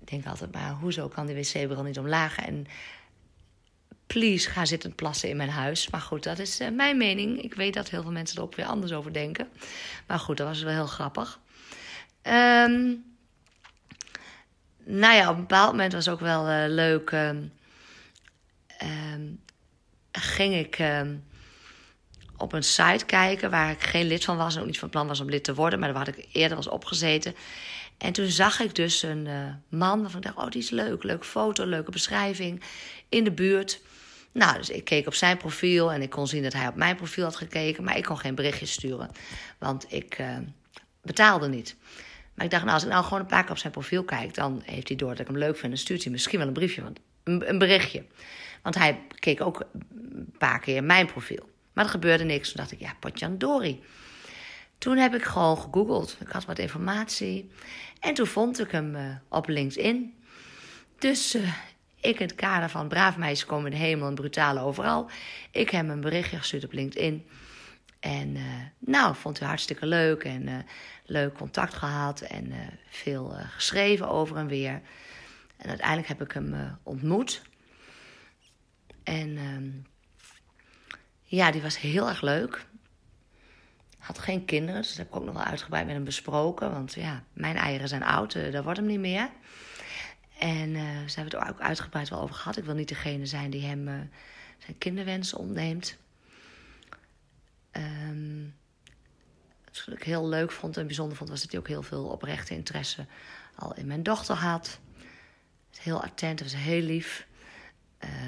Ik 0.00 0.10
denk 0.10 0.26
altijd, 0.26 0.52
maar 0.52 0.70
hoezo 0.70 1.08
kan 1.08 1.26
die 1.26 1.36
wc-bril 1.36 1.82
niet 1.82 1.98
omlaag? 1.98 2.38
En 2.38 2.66
please, 4.06 4.50
ga 4.50 4.64
zitten 4.64 4.94
plassen 4.94 5.28
in 5.28 5.36
mijn 5.36 5.50
huis. 5.50 5.90
Maar 5.90 6.00
goed, 6.00 6.22
dat 6.22 6.38
is 6.38 6.60
uh, 6.60 6.68
mijn 6.68 6.96
mening. 6.96 7.42
Ik 7.42 7.54
weet 7.54 7.74
dat 7.74 7.90
heel 7.90 8.02
veel 8.02 8.12
mensen 8.12 8.36
er 8.36 8.42
ook 8.42 8.54
weer 8.54 8.66
anders 8.66 8.92
over 8.92 9.12
denken. 9.12 9.48
Maar 10.06 10.18
goed, 10.18 10.36
dat 10.36 10.46
was 10.46 10.62
wel 10.62 10.72
heel 10.72 10.86
grappig. 10.86 11.40
Um, 12.22 13.11
nou 14.84 15.14
ja, 15.14 15.28
op 15.28 15.34
een 15.34 15.40
bepaald 15.40 15.70
moment 15.70 15.92
was 15.92 16.08
ook 16.08 16.20
wel 16.20 16.50
uh, 16.50 16.64
leuk. 16.68 17.10
Um, 17.10 17.52
um, 18.82 19.40
ging 20.12 20.54
ik 20.54 20.78
op 22.36 22.52
een 22.52 22.62
site 22.62 23.04
kijken 23.04 23.50
waar 23.50 23.70
ik 23.70 23.82
geen 23.82 24.06
lid 24.06 24.24
van 24.24 24.36
was 24.36 24.54
en 24.54 24.60
ook 24.60 24.66
niet 24.66 24.78
van 24.78 24.88
plan 24.88 25.06
was 25.06 25.20
om 25.20 25.28
lid 25.28 25.44
te 25.44 25.54
worden, 25.54 25.78
maar 25.78 25.88
daar 25.88 26.06
had 26.06 26.16
ik 26.16 26.26
eerder 26.32 26.56
was 26.56 26.68
opgezeten. 26.68 27.34
En 27.98 28.12
toen 28.12 28.26
zag 28.26 28.60
ik 28.60 28.74
dus 28.74 29.02
een 29.02 29.26
uh, 29.26 29.54
man 29.68 30.00
waarvan 30.00 30.20
ik 30.20 30.26
dacht, 30.26 30.38
oh 30.38 30.50
die 30.50 30.62
is 30.62 30.70
leuk, 30.70 31.02
leuke 31.02 31.24
foto, 31.24 31.66
leuke 31.66 31.90
beschrijving, 31.90 32.62
in 33.08 33.24
de 33.24 33.32
buurt. 33.32 33.80
Nou, 34.32 34.56
dus 34.56 34.70
ik 34.70 34.84
keek 34.84 35.06
op 35.06 35.14
zijn 35.14 35.36
profiel 35.36 35.92
en 35.92 36.02
ik 36.02 36.10
kon 36.10 36.26
zien 36.26 36.42
dat 36.42 36.52
hij 36.52 36.68
op 36.68 36.74
mijn 36.74 36.96
profiel 36.96 37.24
had 37.24 37.36
gekeken, 37.36 37.84
maar 37.84 37.96
ik 37.96 38.04
kon 38.04 38.18
geen 38.18 38.34
berichtje 38.34 38.66
sturen, 38.66 39.10
want 39.58 39.92
ik 39.92 40.22
betaalde 41.02 41.48
niet. 41.48 41.76
Ik 42.42 42.50
dacht, 42.50 42.62
nou, 42.62 42.74
als 42.74 42.84
ik 42.84 42.90
nou 42.90 43.04
gewoon 43.04 43.20
een 43.20 43.26
paar 43.26 43.42
keer 43.42 43.50
op 43.50 43.58
zijn 43.58 43.72
profiel 43.72 44.04
kijk, 44.04 44.34
dan 44.34 44.62
heeft 44.64 44.88
hij 44.88 44.96
door 44.96 45.10
dat 45.10 45.18
ik 45.18 45.26
hem 45.26 45.38
leuk 45.38 45.56
vind 45.56 45.72
en 45.72 45.78
stuurt 45.78 46.02
hij 46.02 46.12
misschien 46.12 46.38
wel 46.38 46.46
een 46.46 46.52
briefje, 46.52 46.82
want, 46.82 47.00
een, 47.24 47.58
berichtje. 47.58 48.04
Want 48.62 48.74
hij 48.74 49.00
keek 49.18 49.40
ook 49.40 49.60
een 49.94 50.34
paar 50.38 50.60
keer 50.60 50.84
mijn 50.84 51.06
profiel. 51.06 51.48
Maar 51.72 51.84
er 51.84 51.90
gebeurde 51.90 52.24
niks. 52.24 52.48
Toen 52.48 52.56
dacht 52.56 52.72
ik, 52.72 52.80
ja, 52.80 52.94
potjandori. 53.00 53.82
Toen 54.78 54.96
heb 54.96 55.14
ik 55.14 55.22
gewoon 55.22 55.56
gegoogeld. 55.56 56.16
Ik 56.20 56.28
had 56.28 56.44
wat 56.44 56.58
informatie. 56.58 57.50
En 58.00 58.14
toen 58.14 58.26
vond 58.26 58.60
ik 58.60 58.70
hem 58.70 58.94
uh, 58.94 59.02
op 59.28 59.48
LinkedIn. 59.48 60.14
Dus 60.98 61.34
uh, 61.34 61.52
ik 62.00 62.20
in 62.20 62.26
het 62.26 62.34
kader 62.34 62.68
van 62.68 62.88
Braaf 62.88 63.16
Meisje 63.16 63.46
komen 63.46 63.72
in 63.72 63.78
de 63.78 63.84
hemel 63.84 64.08
en 64.08 64.14
brutale 64.14 64.60
overal. 64.60 65.10
Ik 65.50 65.70
heb 65.70 65.80
hem 65.80 65.90
een 65.90 66.00
berichtje 66.00 66.36
gestuurd 66.36 66.64
op 66.64 66.72
LinkedIn. 66.72 67.26
En 68.02 68.36
uh, 68.36 68.42
nou, 68.78 69.14
vond 69.14 69.38
hij 69.38 69.48
hartstikke 69.48 69.86
leuk 69.86 70.24
en 70.24 70.66
leuk 71.04 71.34
contact 71.34 71.74
gehad 71.74 72.20
en 72.20 72.52
veel 72.88 73.36
geschreven 73.48 74.08
over 74.08 74.36
en 74.36 74.46
weer. 74.46 74.80
En 75.56 75.68
uiteindelijk 75.68 76.08
heb 76.08 76.22
ik 76.22 76.32
hem 76.32 76.78
ontmoet. 76.82 77.42
En 79.02 79.36
ehm, 79.36 79.70
ja, 81.22 81.50
die 81.50 81.62
was 81.62 81.80
heel 81.80 82.08
erg 82.08 82.20
leuk. 82.20 82.66
Had 83.98 84.18
geen 84.18 84.44
kinderen, 84.44 84.80
dus 84.80 84.88
dat 84.88 84.96
heb 84.96 85.06
ik 85.06 85.16
ook 85.16 85.24
nog 85.24 85.34
wel 85.34 85.44
uitgebreid 85.44 85.86
met 85.86 85.94
hem 85.94 86.04
besproken. 86.04 86.72
Want 86.72 86.94
ja, 86.94 87.24
mijn 87.32 87.56
eieren 87.56 87.88
zijn 87.88 88.02
oud, 88.02 88.52
dat 88.52 88.64
wordt 88.64 88.78
hem 88.78 88.88
niet 88.88 89.00
meer. 89.00 89.30
En 90.38 90.74
ze 91.10 91.14
hebben 91.20 91.38
het 91.38 91.48
er 91.48 91.54
ook 91.54 91.60
uitgebreid 91.60 92.08
wel 92.08 92.20
over 92.20 92.34
gehad. 92.34 92.56
Ik 92.56 92.64
wil 92.64 92.74
niet 92.74 92.88
degene 92.88 93.26
zijn 93.26 93.50
die 93.50 93.64
hem 93.64 94.10
zijn 94.58 94.78
kinderwensen 94.78 95.38
ontneemt. 95.38 95.96
Um, 97.76 98.54
wat 99.86 99.94
ik 99.96 100.02
heel 100.02 100.28
leuk 100.28 100.52
vond 100.52 100.76
en 100.76 100.86
bijzonder 100.86 101.16
vond, 101.16 101.30
was 101.30 101.40
dat 101.40 101.50
hij 101.50 101.60
ook 101.60 101.68
heel 101.68 101.82
veel 101.82 102.04
oprechte 102.04 102.54
interesse 102.54 103.06
al 103.54 103.74
in 103.74 103.86
mijn 103.86 104.02
dochter 104.02 104.36
had. 104.36 104.78
Heel 105.78 106.02
attent, 106.02 106.40
was 106.40 106.54
heel 106.54 106.82
lief. 106.82 107.26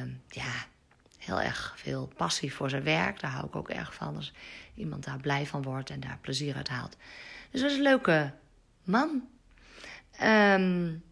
Um, 0.00 0.22
ja, 0.28 0.66
heel 1.18 1.40
erg 1.40 1.74
veel 1.76 2.12
passie 2.16 2.54
voor 2.54 2.70
zijn 2.70 2.82
werk. 2.82 3.20
Daar 3.20 3.30
hou 3.30 3.46
ik 3.46 3.56
ook 3.56 3.70
erg 3.70 3.94
van. 3.94 4.16
Als 4.16 4.32
iemand 4.74 5.04
daar 5.04 5.20
blij 5.20 5.46
van 5.46 5.62
wordt 5.62 5.90
en 5.90 6.00
daar 6.00 6.18
plezier 6.20 6.56
uit 6.56 6.68
haalt. 6.68 6.96
Dus 7.50 7.60
dat 7.60 7.70
is 7.70 7.76
een 7.76 7.82
leuke 7.82 8.34
man. 8.82 9.28
Um, 10.22 11.04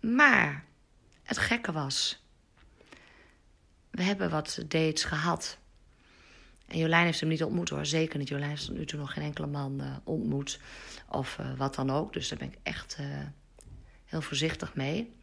maar 0.00 0.64
het 1.22 1.38
gekke 1.38 1.72
was. 1.72 2.24
We 3.90 4.02
hebben 4.02 4.30
wat 4.30 4.62
dates 4.66 5.04
gehad. 5.04 5.58
En 6.70 6.78
Jolijn 6.78 7.04
heeft 7.04 7.20
hem 7.20 7.28
niet 7.28 7.44
ontmoet 7.44 7.68
hoor. 7.68 7.86
Zeker 7.86 8.18
niet. 8.18 8.28
Jolijn 8.28 8.50
heeft 8.50 8.70
nu 8.70 8.84
toe 8.84 8.98
nog 8.98 9.12
geen 9.12 9.24
enkele 9.24 9.46
man 9.46 9.80
uh, 9.80 9.96
ontmoet. 10.04 10.60
Of 11.08 11.38
uh, 11.40 11.56
wat 11.56 11.74
dan 11.74 11.90
ook. 11.90 12.12
Dus 12.12 12.28
daar 12.28 12.38
ben 12.38 12.48
ik 12.48 12.58
echt 12.62 12.96
uh, 13.00 13.06
heel 14.04 14.22
voorzichtig 14.22 14.74
mee. 14.74 15.14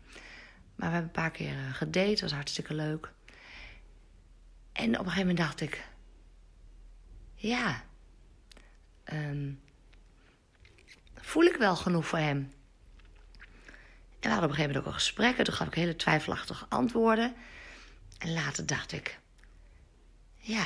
Maar 0.75 0.87
we 0.89 0.93
hebben 0.95 1.03
een 1.03 1.11
paar 1.11 1.31
keer 1.31 1.55
gedate. 1.73 2.09
Dat 2.09 2.19
was 2.19 2.31
hartstikke 2.31 2.73
leuk. 2.73 3.11
En 4.71 4.89
op 4.89 5.05
een 5.05 5.11
gegeven 5.11 5.19
moment 5.19 5.37
dacht 5.37 5.61
ik, 5.61 5.87
ja, 7.35 7.83
um, 9.13 9.59
voel 11.15 11.43
ik 11.43 11.55
wel 11.55 11.75
genoeg 11.75 12.07
voor 12.07 12.19
hem? 12.19 12.37
En 12.37 12.53
we 14.19 14.27
hadden 14.29 14.43
op 14.43 14.49
een 14.49 14.55
gegeven 14.55 14.67
moment 14.67 14.77
ook 14.77 14.85
een 14.85 14.99
gesprek. 14.99 15.37
En 15.37 15.43
toen 15.43 15.53
gaf 15.53 15.67
ik 15.67 15.73
hele 15.73 15.95
twijfelachtige 15.95 16.65
antwoorden. 16.69 17.35
En 18.17 18.33
later 18.33 18.65
dacht 18.65 18.91
ik, 18.91 19.19
ja, 20.37 20.65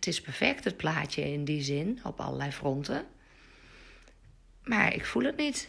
het 0.00 0.08
is 0.08 0.20
perfect, 0.20 0.64
het 0.64 0.76
plaatje 0.76 1.32
in 1.32 1.44
die 1.44 1.62
zin, 1.62 2.00
op 2.04 2.20
allerlei 2.20 2.50
fronten. 2.50 3.06
Maar 4.62 4.94
ik 4.94 5.06
voel 5.06 5.24
het 5.24 5.36
niet. 5.36 5.68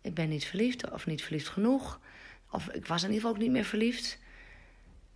Ik 0.00 0.14
ben 0.14 0.28
niet 0.28 0.44
verliefd 0.44 0.90
of 0.90 1.06
niet 1.06 1.22
verliefd 1.22 1.48
genoeg. 1.48 2.00
Of 2.50 2.68
ik 2.68 2.86
was 2.86 3.02
in 3.02 3.08
ieder 3.08 3.20
geval 3.20 3.30
ook 3.30 3.42
niet 3.42 3.50
meer 3.50 3.64
verliefd. 3.64 4.18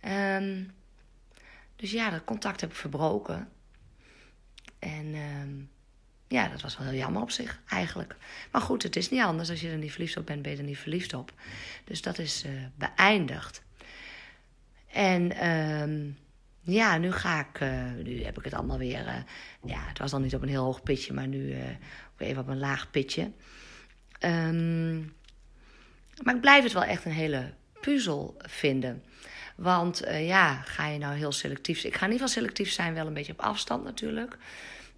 Um, 0.05 0.71
dus 1.75 1.91
ja, 1.91 2.09
dat 2.09 2.23
contact 2.23 2.61
heb 2.61 2.69
ik 2.69 2.75
verbroken. 2.75 3.49
En 4.79 5.15
um, 5.15 5.69
ja, 6.27 6.47
dat 6.47 6.61
was 6.61 6.77
wel 6.77 6.87
heel 6.87 6.97
jammer 6.97 7.21
op 7.21 7.31
zich, 7.31 7.61
eigenlijk. 7.69 8.15
Maar 8.51 8.61
goed, 8.61 8.83
het 8.83 8.95
is 8.95 9.09
niet 9.09 9.21
anders. 9.21 9.49
Als 9.49 9.61
je 9.61 9.69
er 9.69 9.77
niet 9.77 9.91
verliefd 9.91 10.17
op 10.17 10.25
bent, 10.25 10.41
ben 10.41 10.51
je 10.51 10.57
er 10.57 10.63
niet 10.63 10.77
verliefd 10.77 11.13
op. 11.13 11.33
Dus 11.83 12.01
dat 12.01 12.17
is 12.17 12.45
uh, 12.45 12.51
beëindigd. 12.75 13.61
En 14.87 15.47
um, 15.49 16.17
ja, 16.67 16.97
nu 16.97 17.11
ga 17.11 17.39
ik... 17.39 17.59
Uh, 17.59 17.83
nu 18.03 18.23
heb 18.23 18.37
ik 18.37 18.43
het 18.43 18.53
allemaal 18.53 18.77
weer... 18.77 19.05
Uh, 19.05 19.15
ja, 19.63 19.79
het 19.87 19.97
was 19.97 20.11
dan 20.11 20.21
niet 20.21 20.35
op 20.35 20.41
een 20.41 20.49
heel 20.49 20.63
hoog 20.63 20.83
pitje, 20.83 21.13
maar 21.13 21.27
nu 21.27 21.55
even 22.17 22.41
op 22.41 22.47
een 22.47 22.59
laag 22.59 22.91
pitje. 22.91 23.31
Um, 24.19 25.15
maar 26.23 26.35
ik 26.35 26.41
blijf 26.41 26.63
het 26.63 26.73
wel 26.73 26.83
echt 26.83 27.05
een 27.05 27.11
hele 27.11 27.53
puzzel 27.81 28.37
vinden. 28.37 29.03
Want 29.55 30.05
uh, 30.05 30.27
ja, 30.27 30.55
ga 30.55 30.87
je 30.87 30.97
nou 30.97 31.15
heel 31.15 31.31
selectief? 31.31 31.83
Ik 31.83 31.95
ga 31.95 32.05
ieder 32.05 32.11
geval 32.11 32.27
selectief 32.27 32.71
zijn, 32.71 32.93
wel 32.93 33.07
een 33.07 33.13
beetje 33.13 33.31
op 33.31 33.41
afstand 33.41 33.83
natuurlijk. 33.83 34.37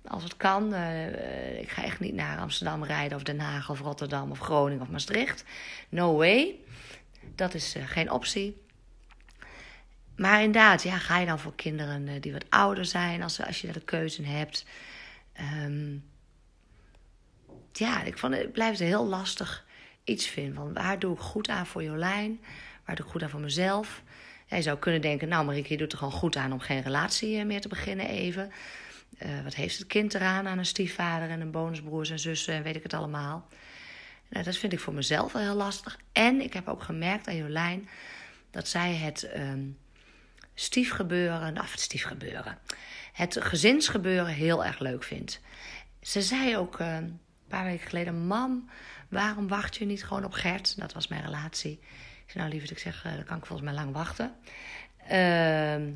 Als 0.08 0.24
het 0.24 0.38
kan. 0.38 0.74
Uh, 0.74 1.60
ik 1.60 1.70
ga 1.70 1.84
echt 1.84 2.00
niet 2.00 2.14
naar 2.14 2.38
Amsterdam 2.38 2.84
rijden 2.84 3.18
of 3.18 3.24
Den 3.24 3.40
Haag 3.40 3.70
of 3.70 3.80
Rotterdam 3.80 4.32
of 4.32 4.40
Groningen 4.40 4.82
of 4.82 4.90
Maastricht. 4.90 5.44
No 5.90 6.18
way. 6.18 6.56
Dat 7.36 7.54
is 7.54 7.76
uh, 7.76 7.84
geen 7.88 8.12
optie. 8.12 8.62
Maar 10.20 10.44
inderdaad, 10.44 10.84
ja, 10.84 10.98
ga 10.98 11.20
je 11.20 11.26
dan 11.26 11.40
voor 11.40 11.56
kinderen 11.56 12.22
die 12.22 12.32
wat 12.32 12.46
ouder 12.50 12.86
zijn, 12.86 13.24
als, 13.24 13.42
als 13.42 13.62
je 13.62 13.68
daar 13.68 13.76
de 13.76 13.82
keuze 13.82 14.24
hebt. 14.24 14.66
Um, 15.66 16.04
ja, 17.74 18.04
ik, 18.04 18.18
vond, 18.18 18.36
het 18.54 18.80
heel 18.80 19.06
lastig 19.06 19.66
iets 20.04 20.28
vinden. 20.28 20.64
Want 20.64 20.78
waar 20.78 21.00
doe 21.00 21.14
ik 21.14 21.20
goed 21.20 21.50
aan 21.50 21.66
voor 21.66 21.84
Jolijn? 21.84 22.40
Waar 22.86 22.96
doe 22.96 23.06
ik 23.06 23.12
goed 23.12 23.24
aan 23.24 23.30
voor 23.30 23.40
mezelf? 23.40 24.02
je 24.48 24.62
zou 24.62 24.78
kunnen 24.78 25.02
denken, 25.02 25.28
nou 25.28 25.46
Marieke, 25.46 25.72
je 25.74 25.78
doet 25.78 25.92
er 25.92 25.98
gewoon 25.98 26.14
goed 26.14 26.36
aan 26.36 26.52
om 26.52 26.60
geen 26.60 26.82
relatie 26.82 27.40
eh, 27.40 27.46
meer 27.46 27.62
te 27.62 27.68
beginnen 27.68 28.08
even. 28.08 28.52
Uh, 29.20 29.44
wat 29.44 29.56
heeft 29.56 29.78
het 29.78 29.88
kind 29.88 30.14
eraan 30.14 30.48
aan 30.48 30.58
een 30.58 30.66
stiefvader 30.66 31.30
en 31.30 31.42
een 31.42 31.52
bonusbroers 31.52 32.10
en 32.10 32.20
zussen 32.20 32.54
en 32.54 32.64
weet 32.64 32.76
ik 32.76 32.84
het 32.84 32.94
allemaal. 32.94 33.48
Nou, 34.30 34.44
dat 34.46 34.58
vind 34.58 34.74
ik 34.74 34.80
voor 34.80 34.94
mezelf 34.94 35.32
wel 35.32 35.42
heel 35.42 35.56
lastig. 35.56 36.00
En 36.12 36.42
ik 36.42 36.54
heb 36.54 36.68
ook 36.68 36.84
gemerkt 36.84 37.28
aan 37.28 37.36
Jolijn 37.36 37.90
dat 38.52 38.68
zij 38.68 38.96
het 38.96 39.30
um, 39.36 39.78
stiefgebeuren, 40.60 41.60
of 41.60 41.72
het 41.72 41.80
stiefgebeuren, 41.80 42.58
het 43.14 43.38
gezinsgebeuren 43.42 44.34
heel 44.34 44.66
erg 44.66 44.80
leuk 44.80 45.04
vindt. 45.04 45.40
Ze 46.02 46.22
zei 46.22 46.58
ook, 46.58 46.80
uh, 46.80 46.98
paar 47.48 47.64
weken 47.64 47.88
geleden: 47.88 48.28
Mam, 48.28 48.70
waarom 49.10 49.48
wacht 49.48 49.76
je 49.76 49.86
niet 49.86 50.06
gewoon 50.06 50.26
op 50.26 50.32
Gert? 50.32 50.80
Dat 50.80 50.94
was 50.94 51.08
mijn 51.08 51.24
relatie. 51.24 51.72
Ik 52.26 52.32
zei: 52.32 52.38
Nou, 52.38 52.50
lieverd, 52.50 52.72
ik 52.72 52.78
zeg, 52.78 53.06
uh, 53.06 53.16
dan 53.16 53.24
kan 53.24 53.38
ik 53.38 53.46
volgens 53.46 53.70
mij 53.70 53.78
lang 53.78 53.94
wachten. 53.94 54.36
Ehm, 55.08 55.92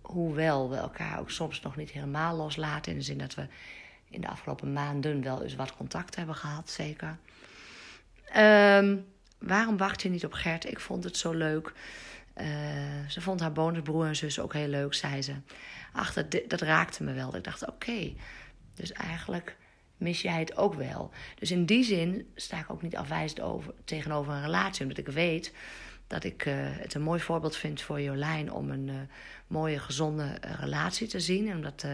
hoewel 0.00 0.70
we 0.70 0.76
elkaar 0.76 1.18
ook 1.18 1.30
soms 1.30 1.60
nog 1.60 1.76
niet 1.76 1.90
helemaal 1.90 2.36
loslaten. 2.36 2.92
In 2.92 2.98
de 2.98 3.04
zin 3.04 3.18
dat 3.18 3.34
we 3.34 3.46
in 4.10 4.20
de 4.20 4.28
afgelopen 4.28 4.72
maanden 4.72 5.22
wel 5.22 5.42
eens 5.42 5.54
wat 5.54 5.76
contact 5.76 6.16
hebben 6.16 6.34
gehad, 6.34 6.70
zeker. 6.70 7.18
Ehm, 8.24 8.96
waarom 9.38 9.76
wacht 9.76 10.02
je 10.02 10.08
niet 10.08 10.24
op 10.24 10.32
Gert? 10.32 10.70
Ik 10.70 10.80
vond 10.80 11.04
het 11.04 11.16
zo 11.16 11.32
leuk. 11.32 11.72
Uh, 12.40 12.46
ze 13.08 13.20
vond 13.20 13.40
haar 13.40 13.52
bonusbroer 13.52 14.06
en 14.06 14.16
zus 14.16 14.40
ook 14.40 14.52
heel 14.52 14.68
leuk, 14.68 14.94
zei 14.94 15.22
ze. 15.22 15.34
Ach, 15.92 16.12
dat, 16.12 16.40
dat 16.48 16.60
raakte 16.60 17.02
me 17.02 17.12
wel. 17.12 17.36
Ik 17.36 17.44
dacht, 17.44 17.68
oké, 17.68 18.12
dus 18.74 18.92
eigenlijk 18.92 19.56
mis 19.96 20.22
jij 20.22 20.38
het 20.38 20.56
ook 20.56 20.74
wel. 20.74 21.10
Dus 21.34 21.50
in 21.50 21.66
die 21.66 21.84
zin 21.84 22.30
sta 22.34 22.58
ik 22.58 22.70
ook 22.70 22.82
niet 22.82 22.96
afwijzend 22.96 23.40
over, 23.40 23.74
tegenover 23.84 24.32
een 24.32 24.42
relatie. 24.42 24.82
Omdat 24.82 24.98
ik 24.98 25.08
weet 25.08 25.52
dat 26.06 26.24
ik 26.24 26.46
uh, 26.46 26.54
het 26.58 26.94
een 26.94 27.02
mooi 27.02 27.20
voorbeeld 27.20 27.56
vind 27.56 27.82
voor 27.82 28.00
Jolijn... 28.00 28.52
om 28.52 28.70
een 28.70 28.88
uh, 28.88 28.94
mooie, 29.46 29.78
gezonde 29.78 30.38
relatie 30.40 31.06
te 31.06 31.20
zien. 31.20 31.48
En 31.48 31.56
om 31.56 31.62
dat 31.62 31.86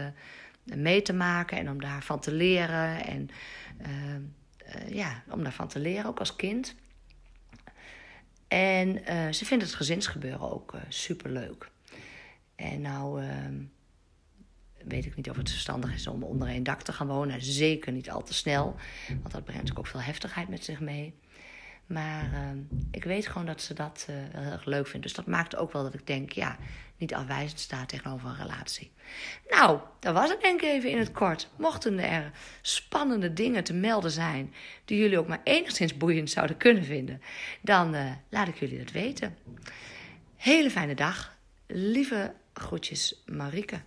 mee 0.63 1.01
te 1.01 1.13
maken 1.13 1.57
en 1.57 1.69
om 1.69 1.81
daarvan 1.81 2.19
te 2.19 2.31
leren. 2.31 3.05
En 3.05 3.29
ja, 4.87 5.23
om 5.29 5.43
daarvan 5.43 5.67
te 5.67 5.79
leren, 5.79 6.05
ook 6.05 6.19
als 6.19 6.35
kind... 6.35 6.75
En 8.53 8.97
uh, 9.09 9.31
ze 9.31 9.45
vindt 9.45 9.63
het 9.63 9.73
gezinsgebeuren 9.73 10.51
ook 10.51 10.73
uh, 10.73 10.81
superleuk. 10.89 11.71
En 12.55 12.81
nou 12.81 13.23
uh, 13.23 13.29
weet 14.85 15.05
ik 15.05 15.15
niet 15.15 15.29
of 15.29 15.35
het 15.35 15.49
verstandig 15.49 15.93
is 15.93 16.07
om 16.07 16.23
onder 16.23 16.47
één 16.47 16.63
dak 16.63 16.81
te 16.81 16.93
gaan 16.93 17.07
wonen. 17.07 17.43
Zeker 17.43 17.91
niet 17.91 18.09
al 18.09 18.23
te 18.23 18.33
snel, 18.33 18.75
want 19.07 19.31
dat 19.31 19.43
brengt 19.43 19.77
ook 19.77 19.87
veel 19.87 20.01
heftigheid 20.01 20.49
met 20.49 20.63
zich 20.63 20.79
mee. 20.79 21.13
Maar 21.93 22.29
ehm, 22.33 22.57
ik 22.91 23.03
weet 23.03 23.27
gewoon 23.27 23.45
dat 23.45 23.61
ze 23.61 23.73
dat 23.73 24.05
wel 24.07 24.41
heel 24.41 24.51
erg 24.51 24.65
leuk 24.65 24.87
vindt. 24.87 25.05
Dus 25.05 25.15
dat 25.15 25.25
maakt 25.25 25.55
ook 25.55 25.73
wel 25.73 25.83
dat 25.83 25.93
ik 25.93 26.07
denk, 26.07 26.31
ja, 26.31 26.57
niet 26.97 27.13
afwijzend 27.13 27.59
staat 27.59 27.89
tegenover 27.89 28.29
een 28.29 28.35
relatie. 28.35 28.91
Nou, 29.49 29.79
dat 29.99 30.13
was 30.13 30.29
het 30.29 30.41
denk 30.41 30.61
ik 30.61 30.67
even 30.67 30.89
in 30.89 30.97
het 30.97 31.11
kort. 31.11 31.49
Mochten 31.55 31.99
er 31.99 32.31
spannende 32.61 33.33
dingen 33.33 33.63
te 33.63 33.73
melden 33.73 34.11
zijn 34.11 34.53
die 34.85 34.97
jullie 34.97 35.17
ook 35.17 35.27
maar 35.27 35.41
enigszins 35.43 35.97
boeiend 35.97 36.29
zouden 36.29 36.57
kunnen 36.57 36.83
vinden, 36.83 37.21
dan 37.61 37.95
uh, 37.95 38.11
laat 38.29 38.47
ik 38.47 38.59
jullie 38.59 38.77
dat 38.77 38.91
weten. 38.91 39.37
Hele 40.35 40.69
fijne 40.69 40.95
dag. 40.95 41.37
Lieve 41.67 42.33
groetjes, 42.53 43.23
Marike. 43.25 43.81